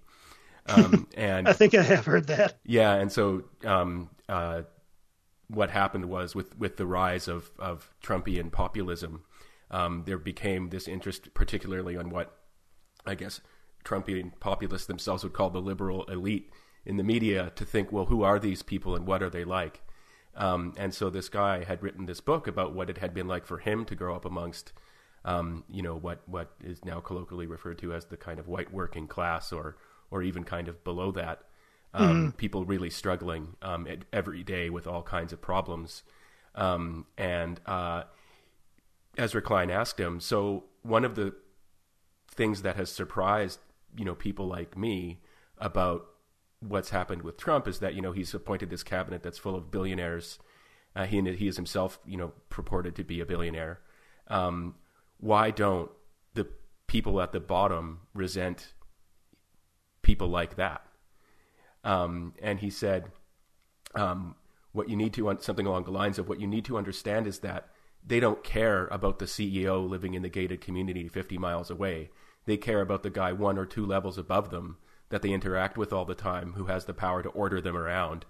[0.67, 2.59] Um, and I think I have heard that.
[2.63, 4.61] Yeah, and so um, uh,
[5.47, 9.23] what happened was with with the rise of of Trumpian populism,
[9.71, 12.35] um, there became this interest, particularly on what
[13.05, 13.41] I guess
[13.83, 16.51] Trumpian populists themselves would call the liberal elite
[16.85, 19.81] in the media to think, well, who are these people and what are they like?
[20.35, 23.45] Um, and so this guy had written this book about what it had been like
[23.45, 24.73] for him to grow up amongst,
[25.25, 28.71] um, you know, what what is now colloquially referred to as the kind of white
[28.73, 29.77] working class, or
[30.11, 31.43] or even kind of below that,
[31.93, 32.29] um, mm-hmm.
[32.37, 36.03] people really struggling um, every day with all kinds of problems.
[36.55, 38.03] Um, and uh,
[39.19, 41.35] Ezra Klein asked him, so one of the
[42.31, 43.59] things that has surprised
[43.97, 45.19] you know people like me
[45.57, 46.05] about
[46.59, 49.71] what's happened with Trump is that you know he's appointed this cabinet that's full of
[49.71, 50.39] billionaires.
[50.95, 53.81] Uh, he he is himself you know purported to be a billionaire.
[54.27, 54.75] Um,
[55.19, 55.91] why don't
[56.33, 56.47] the
[56.87, 58.73] people at the bottom resent
[60.01, 60.85] people like that?
[61.83, 63.05] Um, and he said,
[63.95, 64.35] um,
[64.71, 67.39] what you need to something along the lines of what you need to understand is
[67.39, 67.69] that
[68.05, 72.09] they don't care about the CEO living in the gated community 50 miles away.
[72.45, 74.77] They care about the guy one or two levels above them
[75.09, 78.25] that they interact with all the time who has the power to order them around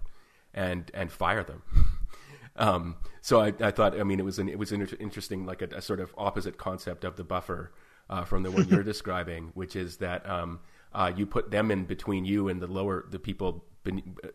[0.52, 1.62] and and fire them.
[2.56, 5.62] um, so I, I, thought, I mean, it was an, it was an interesting, like
[5.62, 7.72] a, a, sort of opposite concept of the buffer
[8.08, 10.60] uh, from the one you're describing, which is that um,
[10.92, 13.64] uh, you put them in between you and the lower the people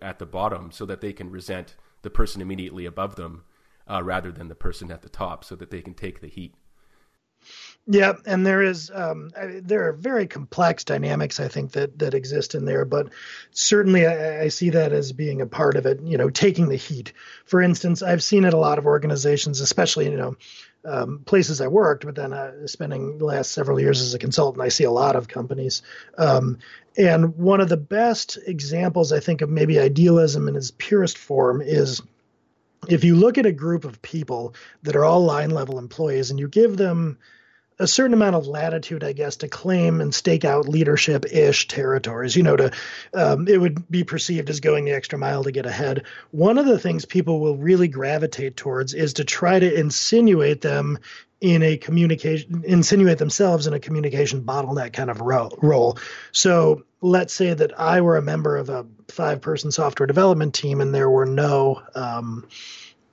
[0.02, 3.43] at the bottom, so that they can resent the person immediately above them
[3.88, 6.56] uh, rather than the person at the top, so that they can take the heat.
[7.88, 9.30] Yeah, and there is um,
[9.62, 13.10] there are very complex dynamics I think that that exist in there, but
[13.52, 16.02] certainly I, I, see that as being a part of it.
[16.02, 17.13] You know, taking the heat.
[17.45, 20.36] For instance, I've seen at a lot of organizations, especially you know
[20.84, 24.65] um, places I worked, but then uh, spending the last several years as a consultant,
[24.65, 25.84] I see a lot of companies.
[26.17, 26.58] Um,
[26.98, 31.62] and one of the best examples I think of maybe idealism in its purest form
[31.62, 32.02] is
[32.89, 36.39] if you look at a group of people that are all line level employees and
[36.39, 37.17] you give them
[37.78, 42.36] a certain amount of latitude, I guess, to claim and stake out leadership ish territories.
[42.36, 42.71] You know, to
[43.13, 46.04] um, it would be perceived as going the extra mile to get ahead.
[46.32, 51.00] One of the things people will really gravitate towards is to try to insinuate them
[51.41, 55.98] in a communication, insinuate themselves in a communication bottleneck kind of role.
[56.32, 60.82] So let's say that I were a member of a five person software development team
[60.82, 62.48] and there were no um,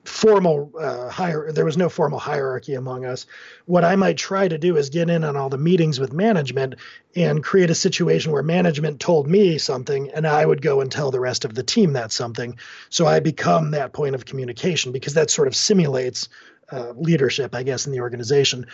[0.05, 3.25] formal uh, there was no formal hierarchy among us
[3.65, 6.75] what i might try to do is get in on all the meetings with management
[7.15, 11.09] and create a situation where management told me something and i would go and tell
[11.09, 12.57] the rest of the team that something
[12.89, 16.27] so i become that point of communication because that sort of simulates
[16.73, 18.65] uh, leadership i guess in the organization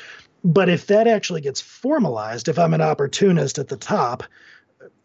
[0.44, 4.24] but if that actually gets formalized if i'm an opportunist at the top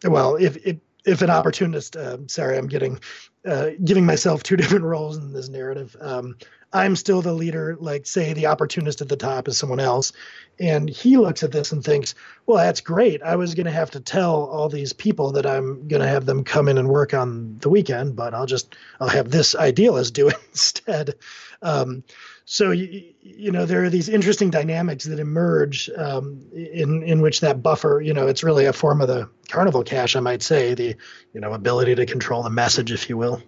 [0.03, 2.99] well if, if if an opportunist, uh, sorry, I'm getting
[3.45, 5.95] uh, giving myself two different roles in this narrative.
[5.99, 6.37] Um,
[6.73, 10.11] I'm still the leader, like say the opportunist at the top is someone else,
[10.59, 13.21] and he looks at this and thinks, "Well, that's great.
[13.23, 16.25] I was going to have to tell all these people that I'm going to have
[16.25, 20.13] them come in and work on the weekend, but I'll just I'll have this idealist
[20.13, 21.15] do it instead."
[21.61, 22.03] Um,
[22.45, 27.41] so you, you know there are these interesting dynamics that emerge um, in in which
[27.41, 30.73] that buffer you know it's really a form of the carnival cash i might say
[30.73, 30.95] the
[31.33, 33.41] you know ability to control the message if you will.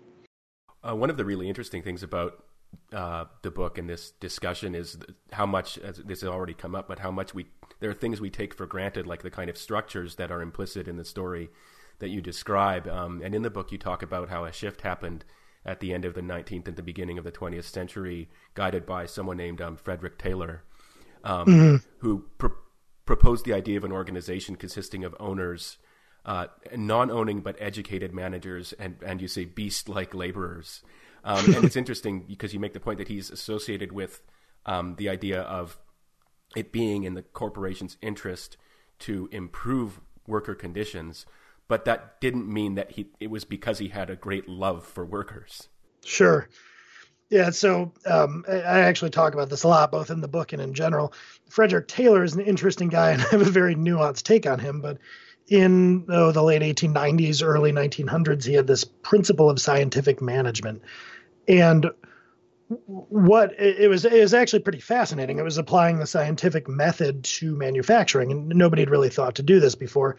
[0.88, 2.44] Uh, one of the really interesting things about
[2.94, 4.98] uh, the book and this discussion is
[5.32, 7.46] how much this has already come up but how much we
[7.80, 10.88] there are things we take for granted like the kind of structures that are implicit
[10.88, 11.50] in the story
[12.00, 12.88] that you describe.
[12.88, 15.26] Um, and in the book you talk about how a shift happened
[15.68, 19.06] at the end of the 19th and the beginning of the 20th century, guided by
[19.06, 20.64] someone named um, Frederick Taylor,
[21.26, 21.76] um, mm-hmm.
[22.00, 22.48] who pr-
[23.06, 25.78] proposed the idea of an organization consisting of owners,
[26.26, 30.82] uh, non-owning but educated managers, and and you say beast-like laborers.
[31.26, 34.22] Um, and it's interesting because you make the point that he's associated with
[34.66, 35.78] um, the idea of
[36.56, 38.56] it being in the corporation's interest
[39.00, 41.26] to improve worker conditions
[41.68, 45.06] but that didn't mean that he it was because he had a great love for
[45.06, 45.70] workers.
[46.04, 46.48] Sure.
[47.30, 50.62] Yeah, so um, I actually talk about this a lot, both in the book and
[50.62, 51.14] in general.
[51.50, 54.80] Frederick Taylor is an interesting guy, and I have a very nuanced take on him.
[54.80, 54.98] But
[55.48, 60.82] in oh, the late 1890s, early 1900s, he had this principle of scientific management,
[61.50, 61.92] and
[62.88, 65.38] what it was it was actually pretty fascinating.
[65.38, 69.60] It was applying the scientific method to manufacturing, and nobody had really thought to do
[69.60, 70.18] this before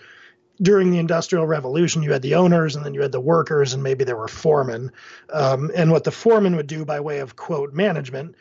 [0.60, 3.82] during the Industrial Revolution, you had the owners and then you had the workers, and
[3.82, 4.92] maybe there were foremen.
[5.32, 8.34] Um, and what the foreman would do by way of quote management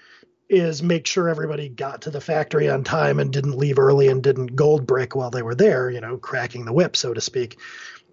[0.49, 4.23] is make sure everybody got to the factory on time and didn't leave early and
[4.23, 7.57] didn't gold brick while they were there, you know, cracking the whip, so to speak.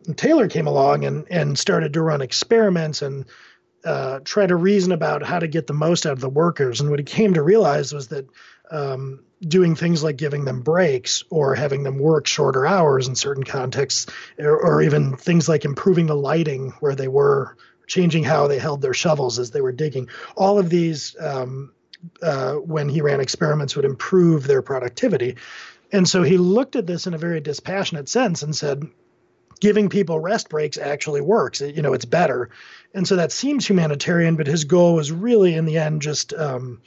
[0.06, 3.24] And Taylor came along and, and started to run experiments and
[3.84, 6.80] uh, try to reason about how to get the most out of the workers.
[6.80, 8.26] And what he came to realize was that
[8.70, 13.44] um, doing things like giving them breaks or having them work shorter hours in certain
[13.44, 14.06] contexts,
[14.38, 18.80] or, or, even things like improving the lighting where they were, changing how they held
[18.80, 20.08] their shovels as they were digging.
[20.36, 21.72] All of these, um,
[22.22, 25.36] uh, when he ran experiments, would improve their productivity.
[25.92, 28.84] And so he looked at this in a very dispassionate sense and said,
[29.60, 31.60] giving people rest breaks actually works.
[31.60, 32.50] you know, it's better.
[32.92, 36.80] And so that seems humanitarian, but his goal was really, in the end, just um,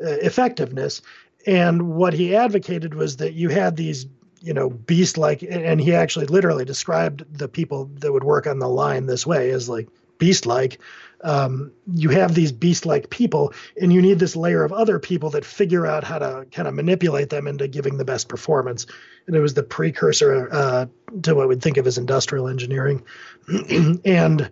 [0.00, 1.02] effectiveness.
[1.46, 4.06] And what he advocated was that you had these,
[4.40, 8.58] you know, beast like, and he actually literally described the people that would work on
[8.58, 10.78] the line this way as like beast like.
[11.22, 15.30] Um, you have these beast like people, and you need this layer of other people
[15.30, 18.86] that figure out how to kind of manipulate them into giving the best performance.
[19.26, 20.86] And it was the precursor uh,
[21.22, 23.02] to what we'd think of as industrial engineering.
[24.04, 24.50] and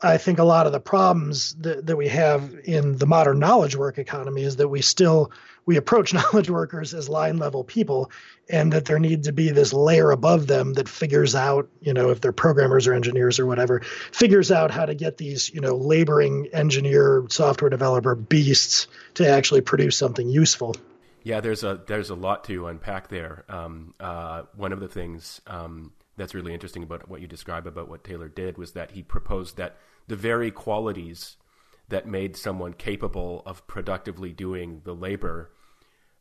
[0.00, 3.74] I think a lot of the problems that, that we have in the modern knowledge
[3.74, 5.32] work economy is that we still
[5.66, 8.10] we approach knowledge workers as line level people
[8.48, 12.10] and that there needs to be this layer above them that figures out you know
[12.10, 13.80] if they're programmers or engineers or whatever
[14.12, 19.60] figures out how to get these you know laboring engineer software developer beasts to actually
[19.60, 20.76] produce something useful.
[21.24, 23.44] Yeah there's a there's a lot to unpack there.
[23.48, 27.88] Um, uh, one of the things um, that's really interesting about what you describe about
[27.88, 29.76] what Taylor did was that he proposed that
[30.08, 31.36] the very qualities
[31.88, 35.52] that made someone capable of productively doing the labor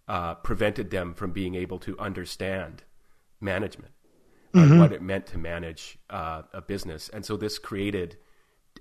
[0.07, 2.83] uh, prevented them from being able to understand
[3.41, 3.91] management,
[4.53, 4.79] uh, mm-hmm.
[4.79, 8.17] what it meant to manage uh, a business, and so this created,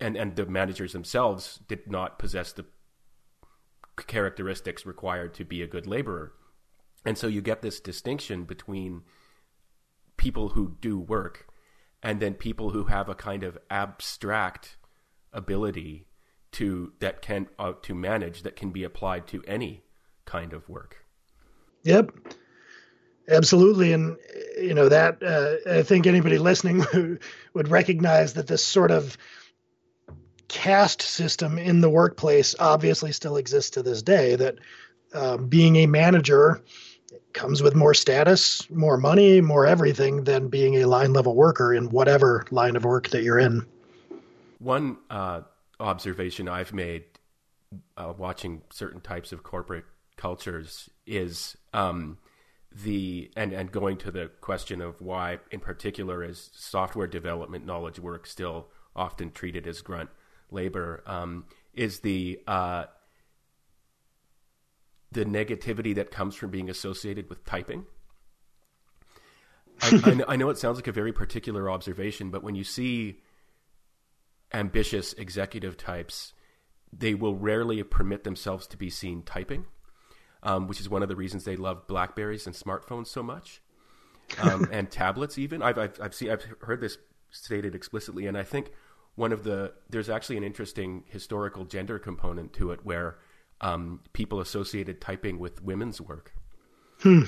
[0.01, 2.65] and and the managers themselves did not possess the
[4.07, 6.33] characteristics required to be a good laborer,
[7.05, 9.03] and so you get this distinction between
[10.17, 11.47] people who do work
[12.03, 14.77] and then people who have a kind of abstract
[15.37, 16.07] ability
[16.53, 19.85] to that can uh, to manage that can be applied to any
[20.25, 21.05] kind of work.
[21.85, 22.11] Yep.
[23.29, 24.17] Absolutely, and
[24.61, 26.87] you know that uh, I think anybody listening
[27.55, 29.19] would recognize that this sort of
[30.49, 34.37] caste system in the workplace obviously still exists to this day.
[34.37, 34.57] That
[35.13, 36.63] um, being a manager
[37.33, 41.91] comes with more status, more money, more everything than being a line level worker in
[41.91, 43.67] whatever line of work that you're in.
[44.59, 45.43] One uh,
[45.79, 47.05] observation I've made
[47.97, 49.85] uh, watching certain types of corporate
[50.17, 52.19] cultures is um,
[52.73, 57.99] the and and going to the question of why, in particular, is software development knowledge
[57.99, 60.11] work still often treated as grunt
[60.51, 61.03] labor?
[61.07, 62.87] Um, is the uh,
[65.13, 67.87] the negativity that comes from being associated with typing.
[69.81, 73.21] I, I, know it sounds like a very particular observation, but when you see
[74.53, 76.33] ambitious executive types,
[76.93, 79.67] they will rarely permit themselves to be seen typing
[80.47, 83.61] um, which is one of the reasons they love Blackberries and smartphones so much,
[84.41, 85.39] um, and tablets.
[85.39, 86.99] Even I've, I've I've seen I've heard this
[87.31, 88.71] stated explicitly, and I think
[89.17, 93.19] one of the there's actually an interesting historical gender component to it where
[93.61, 96.33] um, people associated typing with women's work.
[97.01, 97.23] Hmm.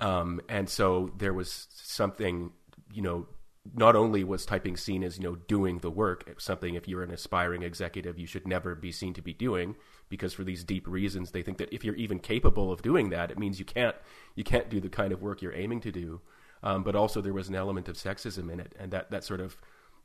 [0.00, 2.52] Um, and so there was something,
[2.92, 3.26] you know,
[3.74, 7.10] not only was typing seen as, you know, doing the work, something if you're an
[7.10, 9.76] aspiring executive, you should never be seen to be doing,
[10.08, 13.30] because for these deep reasons they think that if you're even capable of doing that
[13.30, 13.96] it means you can't
[14.34, 16.20] you can't do the kind of work you're aiming to do.
[16.62, 19.40] Um, but also there was an element of sexism in it and that that sort
[19.40, 19.56] of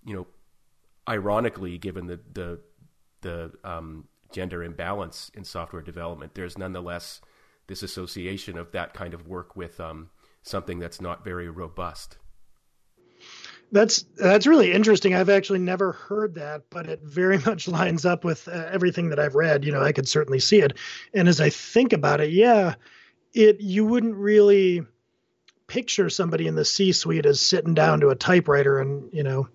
[0.06, 0.28] you know
[1.10, 2.60] ironically given the the
[3.21, 7.19] the um, gender imbalance in software development there's nonetheless
[7.67, 10.10] this association of that kind of work with um,
[10.43, 12.17] something that's not very robust
[13.71, 15.13] that's that's really interesting.
[15.13, 19.19] I've actually never heard that, but it very much lines up with uh, everything that
[19.19, 19.65] I've read.
[19.65, 20.73] You know, I could certainly see it.
[21.13, 22.75] And as I think about it, yeah,
[23.34, 24.86] it you wouldn't really
[25.67, 29.49] picture somebody in the C-suite as sitting down to a typewriter and you know.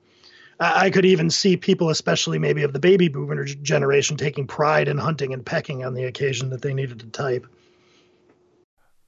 [0.62, 4.98] I could even see people, especially maybe of the baby boomer generation, taking pride in
[4.98, 7.46] hunting and pecking on the occasion that they needed to type.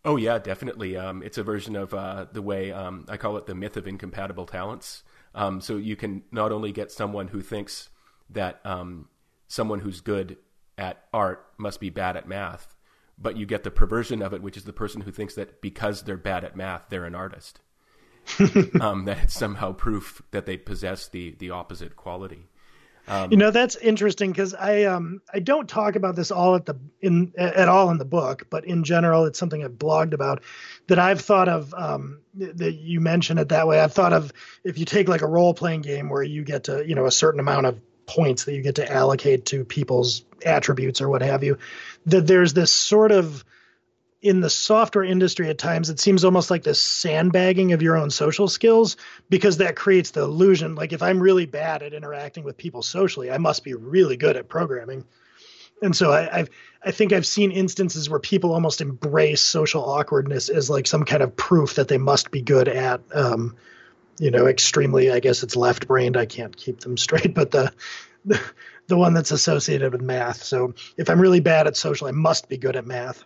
[0.04, 0.96] Oh yeah, definitely.
[0.96, 3.86] Um, it's a version of uh, the way um, I call it the myth of
[3.86, 5.04] incompatible talents.
[5.34, 7.88] Um, so you can not only get someone who thinks
[8.30, 9.08] that um,
[9.48, 10.38] someone who's good
[10.76, 12.74] at art must be bad at math,
[13.16, 16.02] but you get the perversion of it, which is the person who thinks that because
[16.02, 17.60] they're bad at math, they're an artist.
[18.80, 22.48] Um, that it's somehow proof that they possess the the opposite quality.
[23.08, 26.66] Um, you know that's interesting because I um I don't talk about this all at
[26.66, 30.42] the in at all in the book, but in general it's something I've blogged about
[30.86, 33.80] that I've thought of um that you mention it that way.
[33.80, 34.32] I've thought of
[34.64, 37.10] if you take like a role playing game where you get to you know a
[37.10, 41.42] certain amount of points that you get to allocate to people's attributes or what have
[41.44, 41.58] you,
[42.06, 43.44] that there's this sort of
[44.22, 48.08] in the software industry at times it seems almost like this sandbagging of your own
[48.08, 48.96] social skills
[49.28, 53.30] because that creates the illusion like if i'm really bad at interacting with people socially
[53.30, 55.04] i must be really good at programming
[55.82, 56.50] and so I, have
[56.84, 61.22] I think I've seen instances where people almost embrace social awkwardness as like some kind
[61.22, 63.56] of proof that they must be good at, um,
[64.18, 65.10] you know, extremely.
[65.10, 66.16] I guess it's left brained.
[66.16, 67.72] I can't keep them straight, but the,
[68.24, 68.40] the
[68.88, 70.42] the one that's associated with math.
[70.42, 73.24] So if I'm really bad at social, I must be good at math.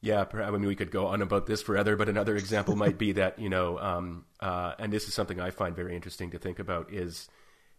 [0.00, 3.12] Yeah, I mean, we could go on about this forever, but another example might be
[3.12, 6.60] that, you know, um, uh, and this is something I find very interesting to think
[6.60, 7.28] about is,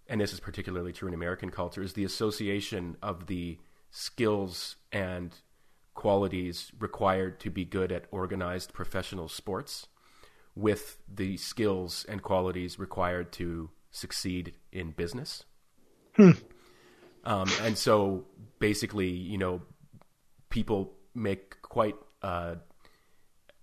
[0.07, 3.57] and this is particularly true in American culture, is the association of the
[3.89, 5.33] skills and
[5.93, 9.87] qualities required to be good at organized professional sports
[10.55, 15.45] with the skills and qualities required to succeed in business.
[16.15, 16.31] Hmm.
[17.23, 18.25] Um, and so
[18.59, 19.61] basically, you know,
[20.49, 22.55] people make quite uh,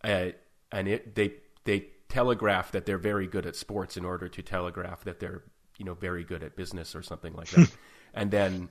[0.04, 0.30] uh,
[0.72, 5.04] and it they they telegraph that they're very good at sports in order to telegraph
[5.04, 5.42] that they're
[5.78, 7.70] you know very good at business or something like that,
[8.14, 8.68] and then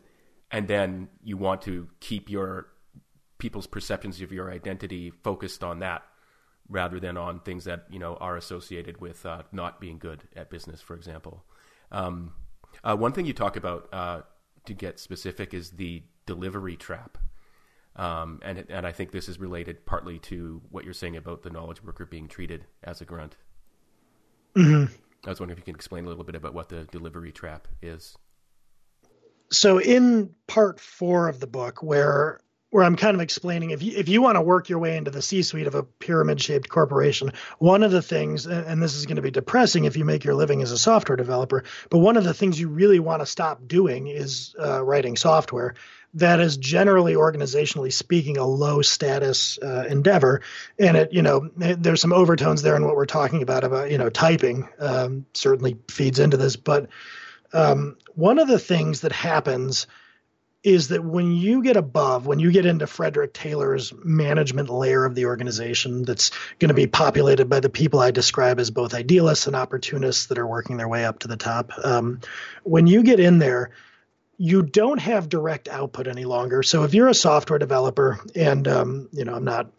[0.52, 2.68] and then you want to keep your
[3.38, 6.04] people's perceptions of your identity focused on that
[6.70, 10.50] rather than on things that you know are associated with uh, not being good at
[10.50, 11.44] business, for example.
[11.92, 12.34] Um,
[12.84, 14.22] uh, one thing you talk about uh,
[14.66, 17.18] to get specific is the delivery trap.
[17.96, 21.50] Um, and and I think this is related partly to what you're saying about the
[21.50, 23.38] knowledge worker being treated as a grunt.
[24.56, 24.94] Mm-hmm.
[25.26, 27.68] I was wondering if you can explain a little bit about what the delivery trap
[27.82, 28.18] is.
[29.52, 32.40] So in part four of the book, where
[32.72, 35.10] where I'm kind of explaining if you if you want to work your way into
[35.10, 39.22] the C-suite of a pyramid-shaped corporation, one of the things, and this is going to
[39.22, 42.34] be depressing if you make your living as a software developer, but one of the
[42.34, 45.76] things you really want to stop doing is uh, writing software
[46.16, 50.42] that is generally organizationally speaking a low status uh, endeavor
[50.80, 53.98] and it you know there's some overtones there in what we're talking about about you
[53.98, 56.88] know typing um, certainly feeds into this but
[57.54, 59.88] um, one of the things that happens
[60.66, 65.14] is that when you get above, when you get into Frederick Taylor's management layer of
[65.14, 69.46] the organization, that's going to be populated by the people I describe as both idealists
[69.46, 71.70] and opportunists that are working their way up to the top.
[71.84, 72.20] Um,
[72.64, 73.70] when you get in there,
[74.38, 76.64] you don't have direct output any longer.
[76.64, 79.72] So if you're a software developer, and um, you know, I'm not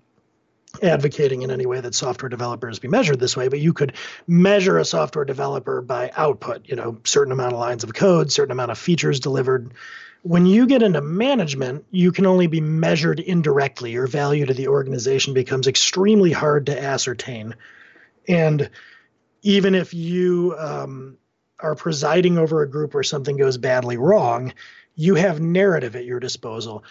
[0.82, 3.94] advocating in any way that software developers be measured this way, but you could
[4.26, 8.52] measure a software developer by output, you know, certain amount of lines of code, certain
[8.52, 9.72] amount of features delivered.
[10.22, 13.92] When you get into management, you can only be measured indirectly.
[13.92, 17.54] Your value to the organization becomes extremely hard to ascertain.
[18.28, 18.70] And
[19.42, 21.16] even if you um,
[21.61, 24.52] are presiding over a group where something goes badly wrong,
[24.94, 26.84] you have narrative at your disposal.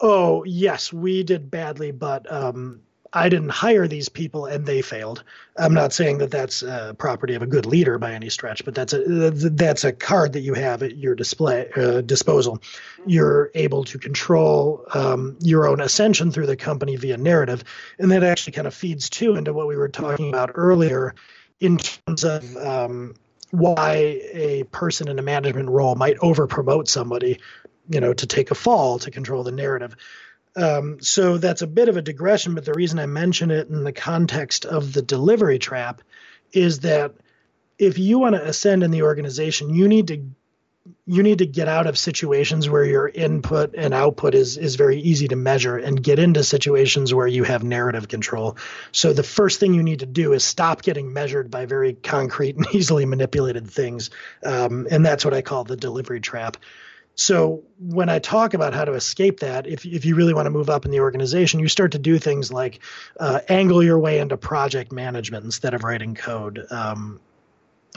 [0.00, 2.80] Oh, yes, we did badly, but um,
[3.12, 5.24] I didn't hire these people and they failed.
[5.56, 8.74] I'm not saying that that's a property of a good leader by any stretch, but
[8.74, 12.60] that's a that's a card that you have at your display uh, disposal.
[13.06, 17.64] You're able to control um, your own ascension through the company via narrative,
[17.98, 21.14] and that actually kind of feeds too into what we were talking about earlier
[21.60, 23.14] in terms of um,
[23.50, 27.40] why a person in a management role might over promote somebody,
[27.88, 29.96] you know, to take a fall to control the narrative.
[30.56, 33.84] Um, so that's a bit of a digression, but the reason I mention it in
[33.84, 36.02] the context of the delivery trap
[36.52, 37.14] is that
[37.78, 40.24] if you want to ascend in the organization, you need to
[41.06, 45.00] you need to get out of situations where your input and output is is very
[45.00, 48.56] easy to measure and get into situations where you have narrative control.
[48.92, 52.56] So the first thing you need to do is stop getting measured by very concrete
[52.56, 54.10] and easily manipulated things,
[54.44, 56.56] um, and that's what I call the delivery trap.
[57.18, 60.50] So when I talk about how to escape that, if if you really want to
[60.50, 62.78] move up in the organization, you start to do things like
[63.18, 66.64] uh, angle your way into project management instead of writing code.
[66.70, 67.18] Um,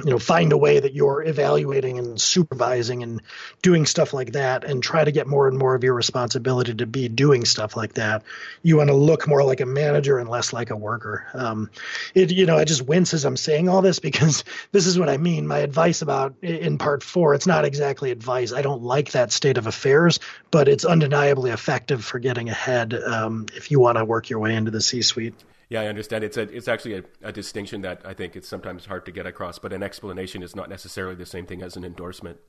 [0.03, 3.21] you know find a way that you're evaluating and supervising and
[3.61, 6.85] doing stuff like that and try to get more and more of your responsibility to
[6.85, 8.23] be doing stuff like that
[8.63, 11.27] you want to look more like a manager and less like a worker.
[11.33, 11.69] Um,
[12.15, 15.09] it you know i just wince as i'm saying all this because this is what
[15.09, 15.47] i mean.
[15.47, 18.53] My advice about in part four it's not exactly advice.
[18.53, 20.19] I don't like that state of affairs
[20.51, 24.55] but it's undeniably effective for getting ahead um, if you want to work your way
[24.55, 25.35] into the c suite
[25.71, 26.25] yeah, I understand.
[26.25, 29.25] It's a it's actually a, a, distinction that I think it's sometimes hard to get
[29.25, 29.57] across.
[29.57, 32.39] But an explanation is not necessarily the same thing as an endorsement.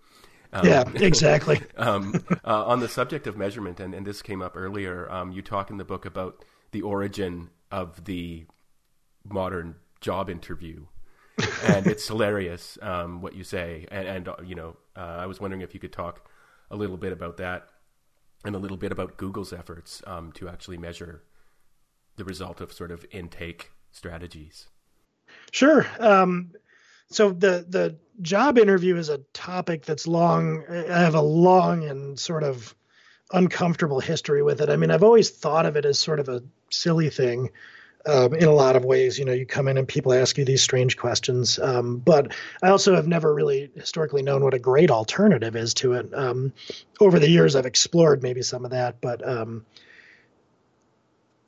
[0.53, 1.61] Um, yeah, exactly.
[1.77, 5.41] um, uh, on the subject of measurement, and, and this came up earlier, um, you
[5.41, 8.45] talk in the book about the origin of the
[9.25, 10.87] modern job interview,
[11.63, 13.87] and it's hilarious um, what you say.
[13.93, 16.29] And, and uh, you know, uh, I was wondering if you could talk
[16.73, 17.69] a little bit about that,
[18.45, 21.23] and a little bit about Google's efforts um, to actually measure
[22.17, 24.69] the result of sort of intake strategies?
[25.51, 25.87] Sure.
[25.99, 26.53] Um,
[27.11, 30.65] so the the job interview is a topic that's long.
[30.69, 32.75] I have a long and sort of
[33.33, 34.69] uncomfortable history with it.
[34.69, 37.51] I mean, I've always thought of it as sort of a silly thing.
[38.05, 40.45] Um, in a lot of ways, you know, you come in and people ask you
[40.45, 41.61] these strange questions.
[41.61, 45.93] Um, but I also have never really historically known what a great alternative is to
[45.93, 46.13] it.
[46.13, 46.53] Um,
[47.01, 49.65] over the years, I've explored maybe some of that, but um,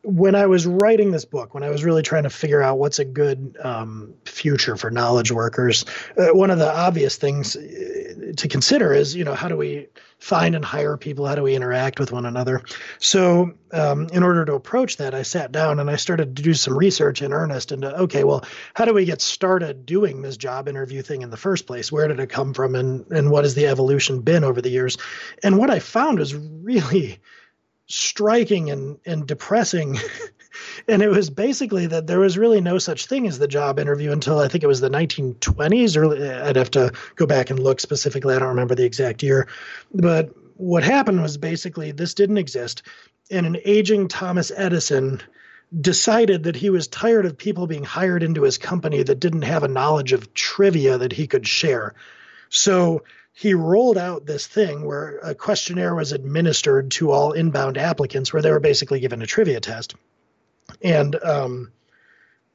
[0.04, 2.98] when I was writing this book, when I was really trying to figure out what's
[2.98, 5.86] a good um, future for knowledge workers,
[6.18, 9.88] uh, one of the obvious things uh, to consider is, you know, how do we
[10.18, 11.26] find and hire people?
[11.26, 12.62] How do we interact with one another?
[12.98, 16.54] So, um, in order to approach that, I sat down and I started to do
[16.54, 18.44] some research in earnest into, okay, well,
[18.74, 21.90] how do we get started doing this job interview thing in the first place?
[21.90, 24.98] Where did it come from, and and what has the evolution been over the years?
[25.42, 27.20] And what I found was really
[27.86, 29.98] striking and, and depressing.
[30.88, 34.12] and it was basically that there was really no such thing as the job interview
[34.12, 35.96] until I think it was the 1920s.
[35.96, 38.34] Or I'd have to go back and look specifically.
[38.34, 39.48] I don't remember the exact year.
[39.92, 42.82] But what happened was basically this didn't exist.
[43.30, 45.22] And an aging Thomas Edison
[45.78, 49.64] decided that he was tired of people being hired into his company that didn't have
[49.64, 51.94] a knowledge of trivia that he could share.
[52.48, 53.02] So
[53.36, 58.40] he rolled out this thing where a questionnaire was administered to all inbound applicants where
[58.40, 59.96] they were basically given a trivia test.
[60.80, 61.72] And um,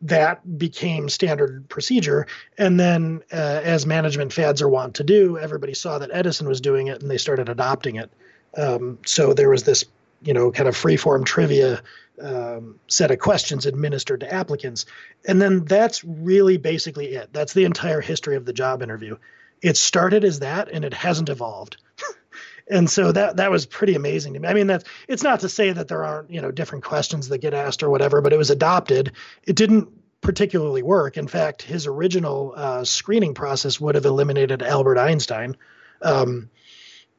[0.03, 2.27] that became standard procedure.
[2.57, 6.61] And then, uh, as management fads are wont to do, everybody saw that Edison was
[6.61, 8.09] doing it and they started adopting it.
[8.57, 9.83] Um, so there was this,
[10.21, 11.83] you know, kind of free-form trivia
[12.21, 14.85] um, set of questions administered to applicants.
[15.27, 17.33] And then that's really basically it.
[17.33, 19.17] That's the entire history of the job interview
[19.61, 21.77] it started as that and it hasn't evolved.
[22.69, 24.47] and so that that was pretty amazing to me.
[24.47, 27.39] I mean, that's it's not to say that there aren't you know different questions that
[27.39, 29.13] get asked or whatever, but it was adopted.
[29.43, 29.89] It didn't
[30.21, 31.17] particularly work.
[31.17, 35.55] In fact, his original uh, screening process would have eliminated Albert Einstein.
[36.01, 36.49] Um,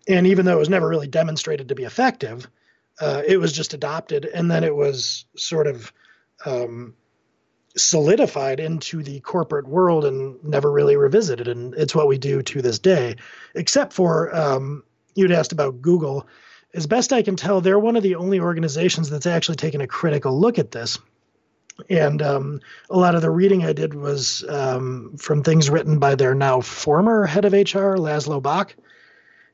[0.09, 2.49] and even though it was never really demonstrated to be effective,
[3.01, 5.93] uh, it was just adopted, and then it was sort of
[6.45, 6.95] um,
[7.77, 11.49] solidified into the corporate world and never really revisited.
[11.49, 13.17] And it's what we do to this day,
[13.55, 14.83] except for um,
[15.15, 16.27] you'd asked about Google.
[16.75, 19.87] As best I can tell, they're one of the only organizations that's actually taken a
[19.87, 20.99] critical look at this.
[21.89, 22.61] And um,
[22.91, 26.61] a lot of the reading I did was um, from things written by their now
[26.61, 28.75] former head of HR, Laszlo Bock.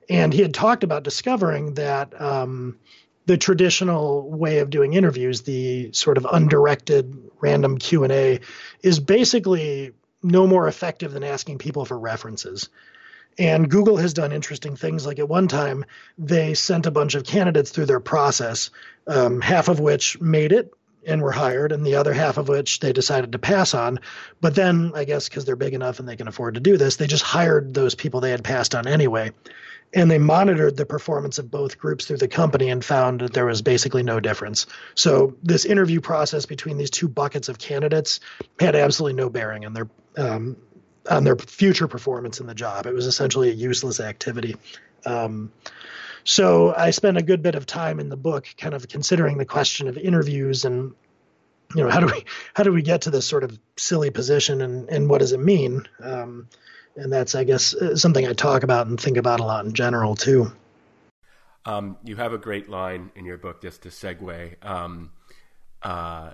[0.08, 2.78] And he had talked about discovering that um,
[3.26, 8.40] the traditional way of doing interviews, the sort of undirected random Q&A,
[8.82, 12.68] is basically no more effective than asking people for references.
[13.38, 15.04] And Google has done interesting things.
[15.04, 15.84] Like at one time,
[16.16, 18.70] they sent a bunch of candidates through their process,
[19.06, 20.72] um, half of which made it
[21.06, 24.00] and were hired, and the other half of which they decided to pass on.
[24.40, 26.96] But then, I guess because they're big enough and they can afford to do this,
[26.96, 29.32] they just hired those people they had passed on anyway.
[29.96, 33.46] And they monitored the performance of both groups through the company and found that there
[33.46, 34.66] was basically no difference.
[34.94, 38.20] So, this interview process between these two buckets of candidates
[38.60, 39.88] had absolutely no bearing on their
[40.18, 40.56] um,
[41.10, 42.86] on their future performance in the job.
[42.86, 44.56] It was essentially a useless activity.
[45.04, 45.52] Um,
[46.24, 49.44] so I spent a good bit of time in the book kind of considering the
[49.44, 50.92] question of interviews and
[51.74, 52.24] you know how do we
[52.54, 55.40] how do we get to this sort of silly position and and what does it
[55.40, 56.48] mean um,
[56.96, 59.72] and that's I guess uh, something I talk about and think about a lot in
[59.72, 60.52] general too.
[61.64, 64.64] Um, you have a great line in your book just to segue.
[64.64, 65.10] Um,
[65.82, 66.32] uh,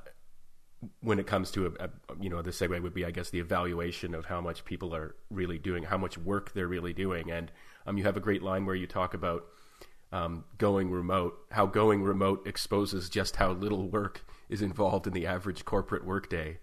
[1.00, 1.90] when it comes to a, a,
[2.20, 5.14] you know the segue would be I guess the evaluation of how much people are
[5.30, 7.50] really doing, how much work they're really doing, and
[7.86, 9.44] um, you have a great line where you talk about
[10.12, 15.26] um, going remote, how going remote exposes just how little work is involved in the
[15.26, 16.58] average corporate workday,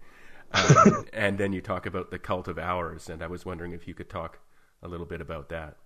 [0.52, 3.86] um, and then you talk about the cult of hours, and I was wondering if
[3.86, 4.38] you could talk
[4.82, 5.76] a little bit about that.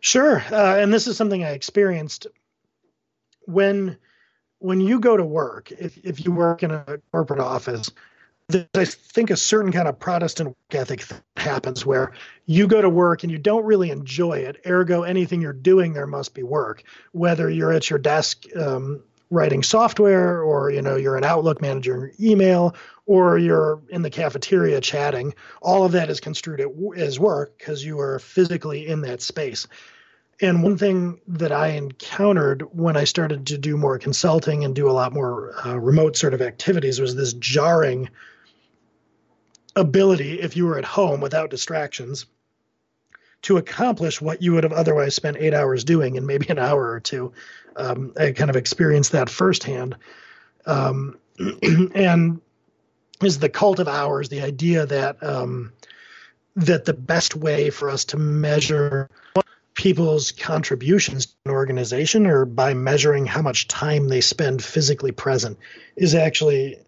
[0.00, 2.26] Sure, uh, and this is something I experienced
[3.46, 3.98] when
[4.60, 7.90] when you go to work, if, if you work in a corporate office,
[8.48, 12.12] there's, I think, a certain kind of Protestant work ethic that happens where
[12.46, 14.60] you go to work and you don't really enjoy it.
[14.66, 16.82] Ergo, anything you're doing there must be work.
[17.12, 21.94] Whether you're at your desk um, writing software, or you know you're an Outlook manager
[21.94, 22.74] in your email,
[23.06, 26.60] or you're in the cafeteria chatting, all of that is construed
[26.96, 29.66] as work because you are physically in that space.
[30.42, 34.88] And one thing that I encountered when I started to do more consulting and do
[34.88, 38.08] a lot more uh, remote sort of activities was this jarring
[39.76, 42.26] ability, if you were at home without distractions,
[43.42, 46.90] to accomplish what you would have otherwise spent eight hours doing in maybe an hour
[46.90, 47.32] or two.
[47.76, 49.96] Um, I kind of experienced that firsthand.
[50.66, 51.18] Um,
[51.94, 52.40] and
[53.22, 55.72] is the cult of hours the idea that um,
[56.56, 59.08] that the best way for us to measure
[59.74, 65.58] people's contributions to an organization or by measuring how much time they spend physically present
[65.96, 66.78] is actually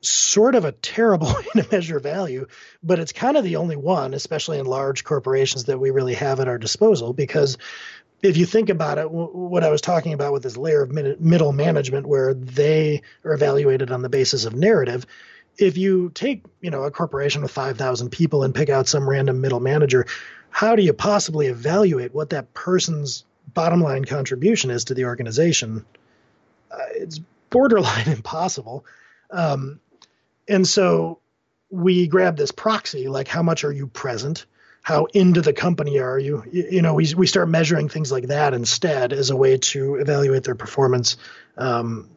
[0.00, 2.46] sort of a terrible way to measure value,
[2.82, 6.40] but it's kind of the only one, especially in large corporations, that we really have
[6.40, 7.12] at our disposal.
[7.12, 7.58] Because
[8.22, 11.52] if you think about it, what I was talking about with this layer of middle
[11.52, 15.06] management, where they are evaluated on the basis of narrative,
[15.56, 19.40] if you take you know a corporation with 5000 people and pick out some random
[19.40, 20.06] middle manager
[20.50, 23.24] how do you possibly evaluate what that person's
[23.54, 25.84] bottom line contribution is to the organization?
[26.70, 27.20] Uh, it's
[27.50, 28.84] borderline impossible.
[29.30, 29.80] Um,
[30.48, 31.20] and so
[31.70, 34.46] we grab this proxy, like how much are you present?
[34.82, 36.42] How into the company are you?
[36.50, 40.44] You, know, we, we start measuring things like that instead as a way to evaluate
[40.44, 41.18] their performance
[41.58, 42.08] um,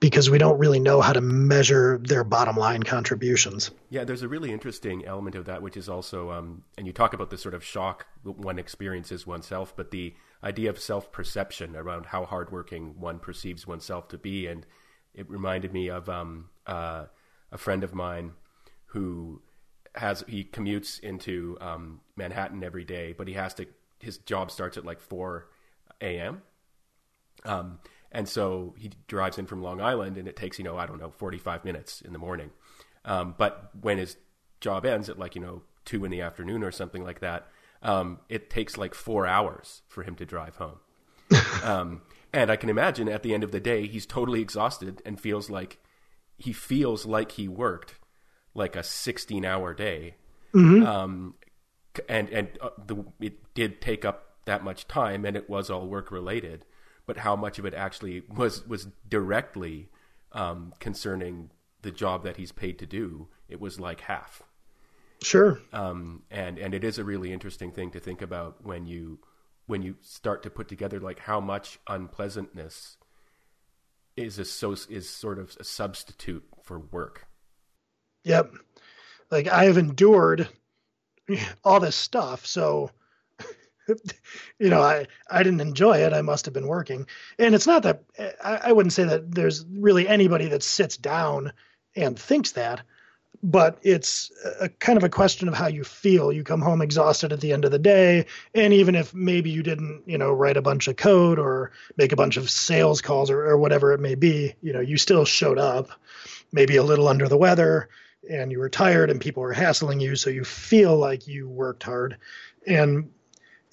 [0.00, 3.70] because we don't really know how to measure their bottom line contributions.
[3.88, 7.14] Yeah, there's a really interesting element of that, which is also, um, and you talk
[7.14, 12.06] about the sort of shock one experiences oneself, but the idea of self perception around
[12.06, 14.46] how hardworking one perceives oneself to be.
[14.46, 14.66] And
[15.14, 17.06] it reminded me of um, uh,
[17.54, 18.32] a friend of mine
[18.86, 19.40] who
[19.94, 23.66] has, he commutes into um, Manhattan every day, but he has to,
[24.00, 25.48] his job starts at like 4
[26.02, 26.42] a.m.
[27.44, 27.78] Um,
[28.12, 31.00] and so he drives in from Long Island, and it takes you know I don't
[31.00, 32.50] know 45 minutes in the morning.
[33.04, 34.16] Um, but when his
[34.60, 37.48] job ends at like you know two in the afternoon or something like that,
[37.82, 40.78] um, it takes like four hours for him to drive home.
[41.64, 42.02] um,
[42.32, 45.50] and I can imagine at the end of the day, he's totally exhausted and feels
[45.50, 45.78] like
[46.36, 47.94] he feels like he worked
[48.54, 50.16] like a 16 hour day.
[50.54, 50.86] Mm-hmm.
[50.86, 51.34] Um,
[52.08, 55.86] and and uh, the, it did take up that much time, and it was all
[55.86, 56.64] work related
[57.06, 59.88] but how much of it actually was was directly
[60.32, 61.50] um, concerning
[61.82, 64.42] the job that he's paid to do, it was like half.
[65.22, 65.60] Sure.
[65.72, 69.18] Um, and and it is a really interesting thing to think about when you
[69.66, 72.96] when you start to put together like how much unpleasantness
[74.16, 77.26] is a so is sort of a substitute for work.
[78.24, 78.52] Yep.
[79.30, 80.48] Like I have endured
[81.64, 82.90] all this stuff, so
[84.58, 86.12] you know, I, I didn't enjoy it.
[86.12, 87.06] I must have been working.
[87.38, 88.04] And it's not that
[88.42, 91.52] I, I wouldn't say that there's really anybody that sits down
[91.96, 92.82] and thinks that,
[93.44, 96.32] but it's a kind of a question of how you feel.
[96.32, 98.24] You come home exhausted at the end of the day,
[98.54, 102.12] and even if maybe you didn't, you know, write a bunch of code or make
[102.12, 105.26] a bunch of sales calls or, or whatever it may be, you know, you still
[105.26, 105.90] showed up,
[106.52, 107.90] maybe a little under the weather,
[108.30, 111.82] and you were tired, and people were hassling you, so you feel like you worked
[111.82, 112.16] hard.
[112.66, 113.10] And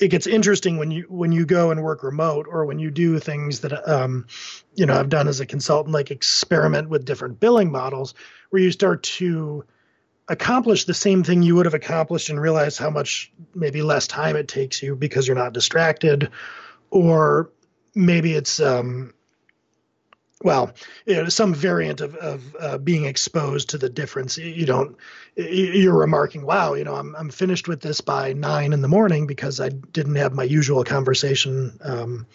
[0.01, 3.19] it gets interesting when you when you go and work remote or when you do
[3.19, 4.25] things that um,
[4.75, 8.13] you know I've done as a consultant, like experiment with different billing models,
[8.49, 9.65] where you start to
[10.27, 14.35] accomplish the same thing you would have accomplished and realize how much maybe less time
[14.35, 16.31] it takes you because you're not distracted,
[16.89, 17.51] or
[17.93, 19.13] maybe it's um,
[20.43, 20.73] well,
[21.05, 24.37] you know, some variant of, of uh, being exposed to the difference.
[24.37, 24.97] You don't,
[25.35, 29.27] you're remarking, wow, you know, I'm, I'm finished with this by nine in the morning
[29.27, 32.27] because I didn't have my usual conversation um,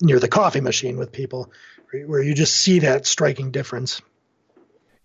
[0.00, 1.50] near the coffee machine with people,
[2.06, 4.02] where you just see that striking difference.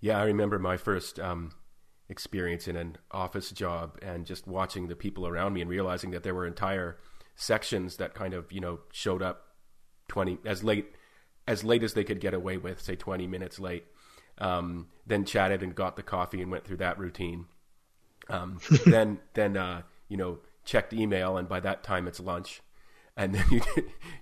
[0.01, 1.51] Yeah, I remember my first um,
[2.10, 6.24] experience in an office job and just watching the people around me and realizing that
[6.24, 6.97] there were entire
[7.36, 9.45] sections that kind of, you know, showed up
[10.07, 10.88] 20 as late
[11.50, 13.86] as late as they could get away with, say 20 minutes late.
[14.38, 17.47] Um, then chatted and got the coffee and went through that routine.
[18.30, 22.62] Um, then then uh, you know checked email and by that time it's lunch,
[23.18, 23.62] and then you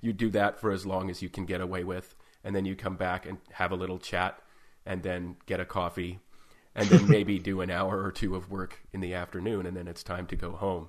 [0.02, 2.16] you do that for as long as you can get away with,
[2.46, 4.42] and then you come back and have a little chat,
[4.86, 6.20] and then get a coffee,
[6.74, 9.90] and then maybe do an hour or two of work in the afternoon, and then
[9.90, 10.88] it's time to go home.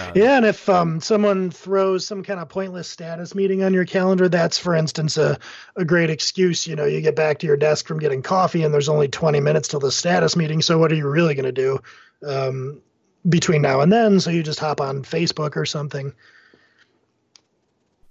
[0.00, 3.84] Um, yeah, and if um, someone throws some kind of pointless status meeting on your
[3.84, 5.38] calendar, that's, for instance, a,
[5.76, 6.66] a great excuse.
[6.66, 9.40] You know, you get back to your desk from getting coffee, and there's only 20
[9.40, 10.62] minutes till the status meeting.
[10.62, 11.78] So, what are you really going to do
[12.26, 12.80] um,
[13.28, 14.20] between now and then?
[14.20, 16.12] So, you just hop on Facebook or something.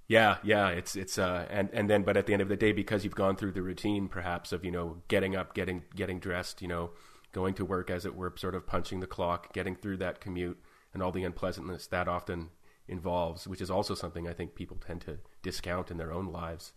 [0.08, 2.72] Yeah, yeah, it's it's uh, and and then, but at the end of the day,
[2.72, 6.60] because you've gone through the routine, perhaps of you know getting up, getting getting dressed,
[6.60, 6.90] you know,
[7.32, 10.58] going to work as it were, sort of punching the clock, getting through that commute
[10.94, 12.50] and all the unpleasantness that often
[12.88, 16.72] involves, which is also something I think people tend to discount in their own lives.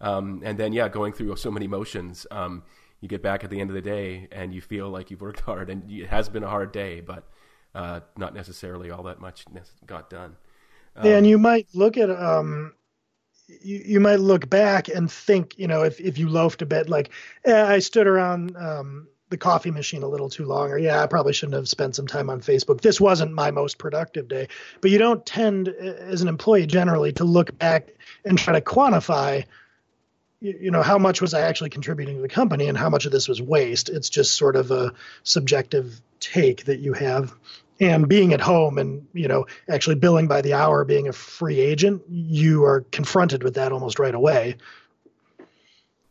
[0.00, 2.64] Um, and then, yeah, going through so many motions, um,
[3.00, 5.40] you get back at the end of the day and you feel like you've worked
[5.50, 7.28] hard, and it has been a hard day, but
[7.74, 9.44] uh, not necessarily all that much
[9.86, 10.36] got done.
[10.96, 12.74] Um, and you might look at um,
[13.48, 16.88] you, you might look back and think, you know, if, if you loafed a bit,
[16.88, 17.10] like
[17.44, 21.08] eh, I stood around um, the coffee machine a little too long, or yeah, I
[21.08, 22.80] probably shouldn't have spent some time on Facebook.
[22.80, 24.46] This wasn't my most productive day.
[24.80, 27.88] But you don't tend, as an employee generally, to look back
[28.24, 29.46] and try to quantify,
[30.40, 33.12] you know, how much was I actually contributing to the company and how much of
[33.12, 33.88] this was waste.
[33.88, 34.92] It's just sort of a
[35.24, 37.34] subjective take that you have.
[37.80, 41.58] And being at home and, you know, actually billing by the hour, being a free
[41.58, 44.56] agent, you are confronted with that almost right away.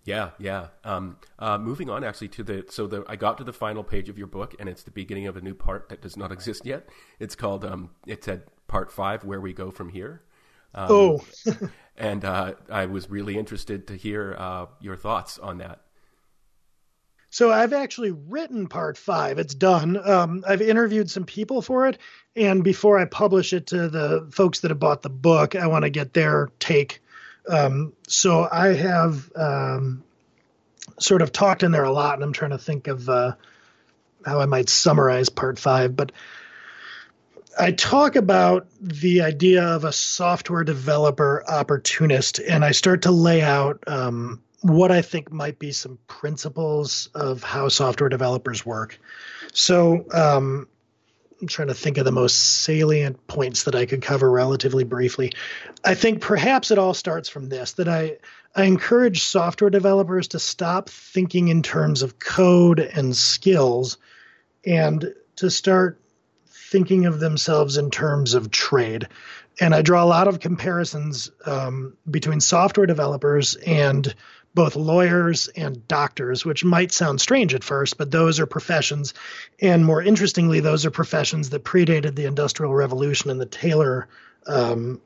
[0.03, 0.67] Yeah, yeah.
[0.83, 4.09] Um, uh, moving on, actually, to the so the I got to the final page
[4.09, 6.65] of your book, and it's the beginning of a new part that does not exist
[6.65, 6.89] yet.
[7.19, 10.23] It's called um, it's at part five, where we go from here.
[10.73, 11.25] Um, oh,
[11.97, 15.81] and uh, I was really interested to hear uh, your thoughts on that.
[17.29, 19.39] So I've actually written part five.
[19.39, 19.97] It's done.
[20.03, 21.99] Um, I've interviewed some people for it,
[22.35, 25.83] and before I publish it to the folks that have bought the book, I want
[25.83, 27.01] to get their take
[27.47, 30.03] um, so I have um,
[30.99, 33.33] sort of talked in there a lot, and I'm trying to think of uh,
[34.25, 35.95] how I might summarize part five.
[35.95, 36.11] But
[37.59, 43.41] I talk about the idea of a software developer opportunist, and I start to lay
[43.41, 48.99] out um, what I think might be some principles of how software developers work.
[49.53, 50.67] So, um,
[51.41, 55.33] I'm trying to think of the most salient points that I could cover relatively briefly.
[55.83, 58.17] I think perhaps it all starts from this that I,
[58.55, 63.97] I encourage software developers to stop thinking in terms of code and skills
[64.65, 65.99] and to start
[66.47, 69.07] thinking of themselves in terms of trade.
[69.59, 74.13] And I draw a lot of comparisons um, between software developers and
[74.53, 79.13] both lawyers and doctors, which might sound strange at first, but those are professions.
[79.61, 84.09] And more interestingly, those are professions that predated the Industrial Revolution and the Taylor
[84.47, 84.99] um,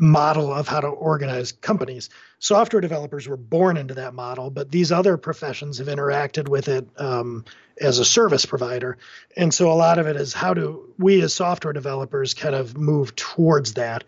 [0.00, 2.08] model of how to organize companies.
[2.38, 6.88] Software developers were born into that model, but these other professions have interacted with it
[6.96, 7.44] um,
[7.78, 8.96] as a service provider.
[9.36, 12.78] And so a lot of it is how do we as software developers kind of
[12.78, 14.04] move towards that?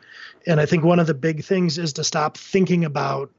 [0.47, 3.31] And I think one of the big things is to stop thinking about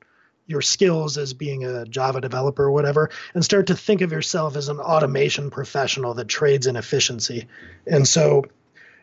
[0.45, 4.55] your skills as being a Java developer or whatever, and start to think of yourself
[4.55, 7.47] as an automation professional that trades in efficiency.
[7.87, 8.45] And so,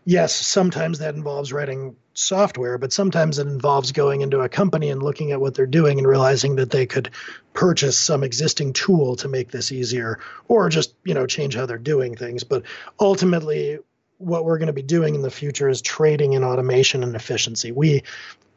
[0.04, 5.02] yes, sometimes that involves writing software, but sometimes it involves going into a company and
[5.02, 7.10] looking at what they're doing and realizing that they could
[7.54, 10.18] purchase some existing tool to make this easier
[10.48, 12.44] or just, you know, change how they're doing things.
[12.44, 12.64] But
[12.98, 13.78] ultimately,
[14.18, 17.72] what we're going to be doing in the future is trading in automation and efficiency.
[17.72, 18.02] We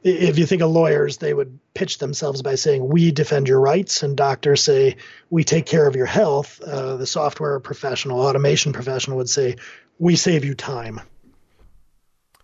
[0.04, 4.04] if you think of lawyers, they would pitch themselves by saying, "We defend your rights,"
[4.04, 4.98] and doctors say,
[5.30, 9.56] "We take care of your health." Uh, the software professional, automation professional would say,
[10.00, 11.02] "We save you time."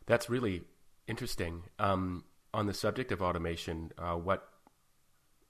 [0.06, 0.64] That's really
[1.08, 1.64] interesting.
[1.78, 4.48] Um, on the subject of automation, uh, what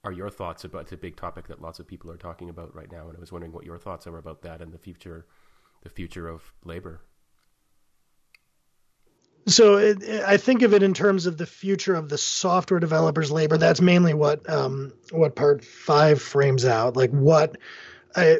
[0.02, 2.74] are your thoughts about it's a big topic that lots of people are talking about
[2.74, 3.08] right now?
[3.08, 5.26] And I was wondering what your thoughts are about that and the future,
[5.82, 7.02] the future of labor.
[9.46, 13.32] So it, I think of it in terms of the future of the software developers'
[13.32, 13.56] labor.
[13.56, 16.96] That's mainly what um, what part five frames out.
[16.96, 17.56] Like what
[18.14, 18.34] I,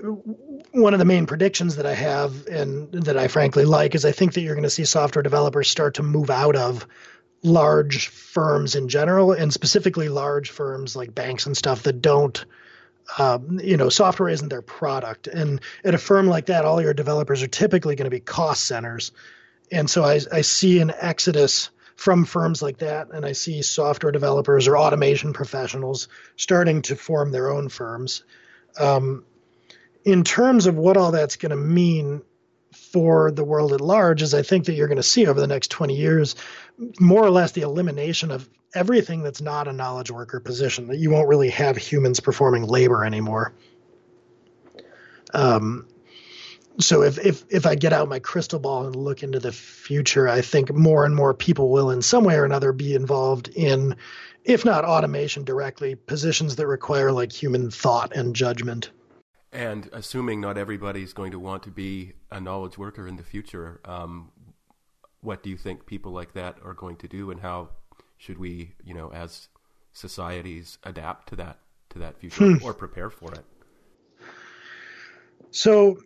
[0.72, 4.12] one of the main predictions that I have and that I frankly like is I
[4.12, 6.86] think that you're going to see software developers start to move out of
[7.42, 12.44] large firms in general, and specifically large firms like banks and stuff that don't.
[13.18, 16.94] Um, you know, software isn't their product, and at a firm like that, all your
[16.94, 19.10] developers are typically going to be cost centers
[19.70, 24.12] and so I, I see an exodus from firms like that, and I see software
[24.12, 28.24] developers or automation professionals starting to form their own firms.
[28.78, 29.24] Um,
[30.04, 32.22] in terms of what all that's going to mean
[32.72, 35.46] for the world at large, is I think that you're going to see over the
[35.46, 36.36] next 20 years
[36.98, 41.10] more or less the elimination of everything that's not a knowledge worker position, that you
[41.10, 43.52] won't really have humans performing labor anymore.
[45.34, 45.86] Um,
[46.82, 50.28] so if, if if I get out my crystal ball and look into the future,
[50.28, 53.96] I think more and more people will in some way or another be involved in,
[54.44, 58.90] if not automation directly, positions that require like human thought and judgment.
[59.52, 63.80] And assuming not everybody's going to want to be a knowledge worker in the future,
[63.84, 64.30] um,
[65.22, 67.70] what do you think people like that are going to do, and how
[68.16, 69.48] should we, you know, as
[69.92, 71.58] societies, adapt to that
[71.90, 72.64] to that future hmm.
[72.64, 73.44] or prepare for it?
[75.50, 75.98] So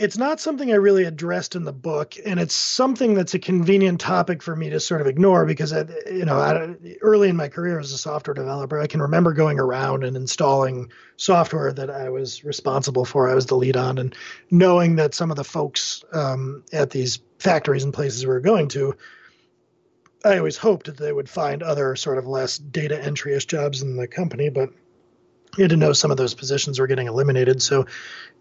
[0.00, 4.00] it's not something I really addressed in the book, and it's something that's a convenient
[4.00, 7.48] topic for me to sort of ignore because, I, you know, I, early in my
[7.48, 12.08] career as a software developer, I can remember going around and installing software that I
[12.08, 13.28] was responsible for.
[13.28, 14.16] I was the lead on, and
[14.50, 18.68] knowing that some of the folks um, at these factories and places we were going
[18.68, 18.96] to,
[20.24, 23.96] I always hoped that they would find other sort of less data entry-ish jobs in
[23.96, 24.70] the company, but
[25.56, 27.62] you had to know some of those positions were getting eliminated.
[27.62, 27.86] So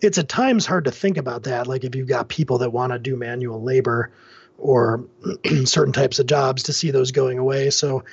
[0.01, 1.67] it's at times hard to think about that.
[1.67, 4.11] Like if you've got people that want to do manual labor
[4.57, 5.05] or
[5.65, 7.69] certain types of jobs to see those going away.
[7.69, 8.03] So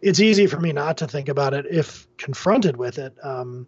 [0.00, 3.14] it's easy for me not to think about it if confronted with it.
[3.22, 3.66] Um,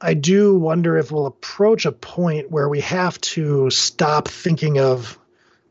[0.00, 5.18] I do wonder if we'll approach a point where we have to stop thinking of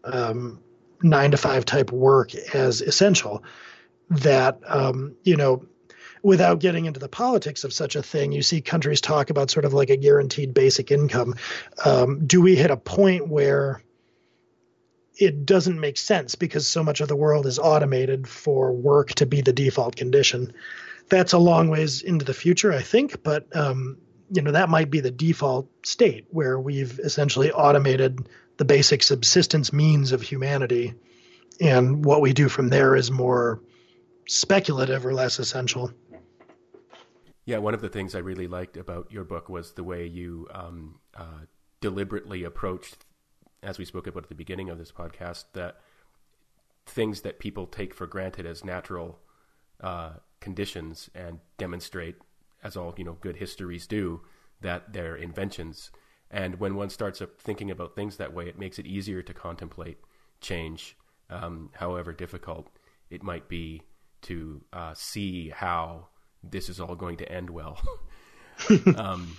[0.03, 0.59] um,
[1.01, 3.43] nine to five type work as essential.
[4.11, 5.65] That, um, you know,
[6.21, 9.65] without getting into the politics of such a thing, you see countries talk about sort
[9.65, 11.35] of like a guaranteed basic income.
[11.83, 13.81] Um, do we hit a point where
[15.17, 19.25] it doesn't make sense because so much of the world is automated for work to
[19.25, 20.53] be the default condition?
[21.09, 23.97] That's a long ways into the future, I think, but um,
[24.31, 29.73] you know that might be the default state where we've essentially automated the basic subsistence
[29.73, 30.93] means of humanity,
[31.59, 33.61] and what we do from there is more
[34.27, 35.91] speculative or less essential.
[37.49, 40.47] Yeah, one of the things I really liked about your book was the way you
[40.53, 41.45] um, uh,
[41.81, 43.07] deliberately approached,
[43.63, 45.77] as we spoke about at the beginning of this podcast, that
[46.85, 49.17] things that people take for granted as natural
[49.81, 52.17] uh, conditions and demonstrate,
[52.63, 54.21] as all you know, good histories do,
[54.61, 55.89] that they're inventions.
[56.29, 59.97] And when one starts thinking about things that way, it makes it easier to contemplate
[60.39, 60.95] change,
[61.31, 62.67] um, however difficult
[63.09, 63.81] it might be
[64.21, 66.09] to uh, see how
[66.43, 67.79] this is all going to end well.
[68.97, 69.37] um,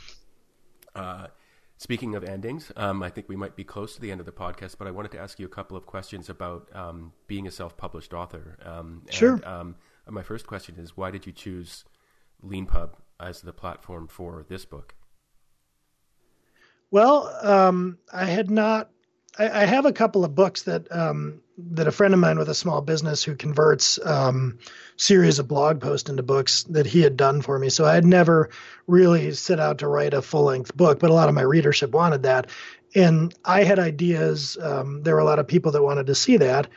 [0.94, 1.28] uh,
[1.76, 4.32] speaking of endings, um, I think we might be close to the end of the
[4.32, 7.50] podcast, but I wanted to ask you a couple of questions about um, being a
[7.50, 8.58] self-published author.
[8.64, 9.34] Um, sure.
[9.34, 9.76] And, um,
[10.08, 11.84] my first question is, why did you choose
[12.44, 14.94] LeanPub as the platform for this book?
[16.90, 18.90] Well, um, I had not
[19.38, 22.48] I, I, have a couple of books that um, that a friend of mine with
[22.48, 24.58] a small business who converts um,
[24.96, 27.68] series of blog posts into books that he had done for me.
[27.68, 28.50] So I had never
[28.86, 31.92] really set out to write a full length book, but a lot of my readership
[31.92, 32.48] wanted that,
[32.94, 34.56] and I had ideas.
[34.60, 36.68] Um, there were a lot of people that wanted to see that,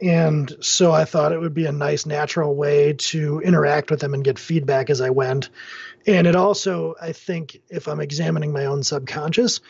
[0.00, 4.14] And so I thought it would be a nice, natural way to interact with them
[4.14, 5.50] and get feedback as I went.
[6.06, 9.60] And it also, I think, if I'm examining my own subconscious,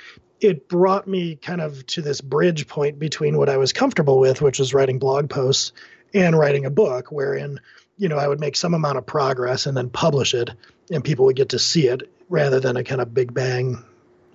[0.41, 4.43] it brought me kind of to this bridge point between what I was comfortable with,
[4.43, 5.73] which was writing blog posts,
[6.15, 7.61] and writing a book, wherein,
[7.97, 10.51] you know, I would make some amount of progress and then publish it,
[10.91, 13.85] and people would get to see it rather than a kind of big bang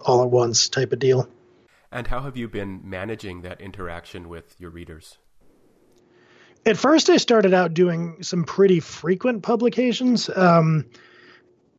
[0.02, 1.30] all at once type of deal.
[1.92, 5.18] And how have you been managing that interaction with your readers?
[6.66, 10.30] At first, I started out doing some pretty frequent publications.
[10.30, 10.86] Um,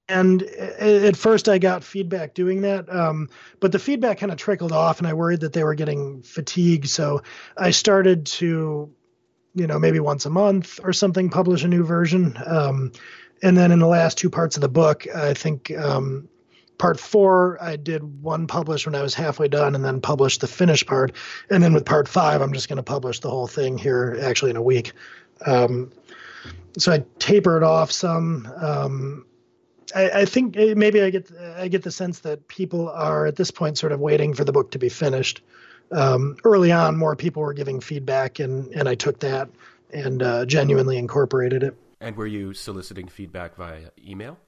[0.09, 3.30] and at first I got feedback doing that, um,
[3.61, 6.89] but the feedback kind of trickled off, and I worried that they were getting fatigued.
[6.89, 7.22] So
[7.57, 8.93] I started to,
[9.55, 12.37] you know, maybe once a month or something, publish a new version.
[12.45, 12.93] Um,
[13.43, 16.28] and then in the last two parts of the book, I think um,
[16.79, 20.47] part four, I did one publish when I was halfway done, and then published the
[20.47, 21.12] finished part.
[21.51, 24.51] And then with part five, I'm just going to publish the whole thing here, actually
[24.51, 24.93] in a week.
[25.45, 25.93] Um,
[26.77, 29.25] so I tapered off some um,
[29.95, 33.51] I, I, think maybe I get I get the sense that people are at this
[33.51, 35.43] point sort of waiting for the book to be finished.
[35.93, 39.51] Um, early on, more people were giving feedback, and and I took that
[39.93, 41.77] and uh, genuinely incorporated it.
[42.01, 44.39] And were you soliciting feedback via email?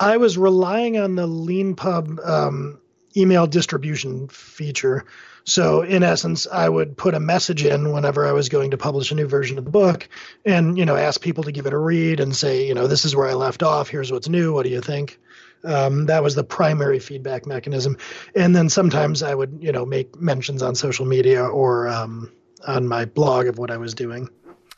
[0.00, 2.80] I was relying on the LeanPub um,
[3.16, 5.04] email distribution feature.
[5.44, 9.10] So in essence, I would put a message in whenever I was going to publish
[9.10, 10.08] a new version of the book
[10.44, 13.04] and, you know, ask people to give it a read and say, you know, this
[13.04, 13.88] is where I left off.
[13.88, 14.54] Here's what's new.
[14.54, 15.18] What do you think?
[15.62, 17.98] Um, that was the primary feedback mechanism.
[18.34, 22.32] And then sometimes I would, you know, make mentions on social media or um,
[22.66, 24.28] on my blog of what I was doing.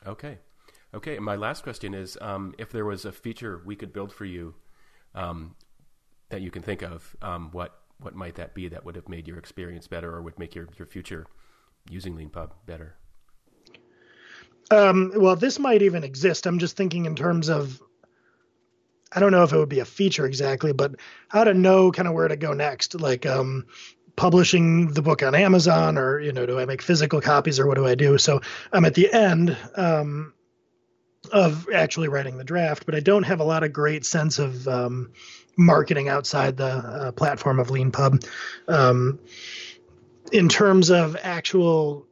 [0.06, 0.38] Okay.
[0.94, 1.18] Okay.
[1.18, 4.54] My last question is um, if there was a feature we could build for you
[5.16, 5.56] um,
[6.28, 9.26] that you can think of, um, what what might that be that would have made
[9.26, 11.26] your experience better or would make your, your future
[11.88, 12.94] using LeanPub better?
[14.70, 16.46] Um, well, this might even exist.
[16.46, 17.80] I'm just thinking in terms of,
[19.12, 20.96] I don't know if it would be a feature exactly, but
[21.28, 23.00] how to know kind of where to go next.
[23.00, 23.66] Like um,
[24.16, 27.76] publishing the book on Amazon, or you know, do I make physical copies, or what
[27.76, 28.18] do I do?
[28.18, 28.40] So
[28.72, 30.34] I'm at the end um,
[31.30, 34.66] of actually writing the draft, but I don't have a lot of great sense of
[34.68, 35.12] um,
[35.56, 38.26] marketing outside the uh, platform of LeanPub.
[38.68, 39.18] Um,
[40.32, 42.06] in terms of actual,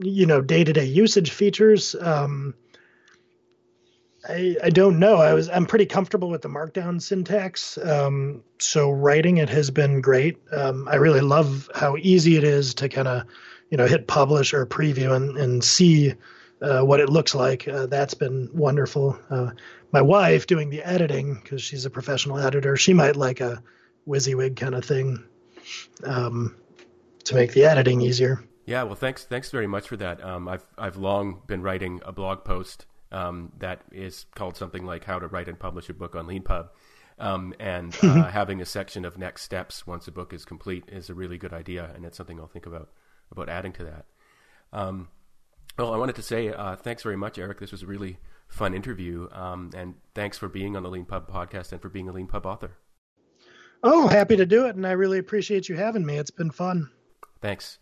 [0.00, 2.54] you know, day-to-day usage features, um,
[4.28, 5.16] I, I don't know.
[5.16, 10.00] I was I'm pretty comfortable with the Markdown syntax, um, so writing it has been
[10.00, 10.38] great.
[10.52, 13.22] Um, I really love how easy it is to kind of,
[13.70, 16.14] you know, hit publish or preview and, and see
[16.60, 17.68] uh, what it looks like.
[17.68, 19.18] Uh, that's been wonderful.
[19.30, 19.50] Uh,
[19.92, 22.76] my wife doing the editing because she's a professional editor.
[22.76, 23.62] She might like a
[24.06, 25.24] WYSIWYG kind of thing
[26.04, 26.56] um,
[27.24, 28.42] to make the editing easier.
[28.66, 30.22] Yeah, well, thanks, thanks very much for that.
[30.22, 35.04] Um, I've I've long been writing a blog post um, that is called something like
[35.04, 36.68] "How to Write and Publish a Book on LeanPub,"
[37.18, 41.08] um, and uh, having a section of next steps once a book is complete is
[41.08, 42.90] a really good idea, and it's something I'll think about
[43.32, 44.04] about adding to that.
[44.72, 45.08] Um,
[45.78, 47.60] well, I wanted to say uh, thanks very much, Eric.
[47.60, 48.18] This was a really
[48.48, 49.28] fun interview.
[49.32, 52.72] Um, and thanks for being on the LeanPub podcast and for being a LeanPub author.
[53.82, 54.74] Oh, happy to do it.
[54.74, 56.18] And I really appreciate you having me.
[56.18, 56.90] It's been fun.
[57.40, 57.78] Thanks.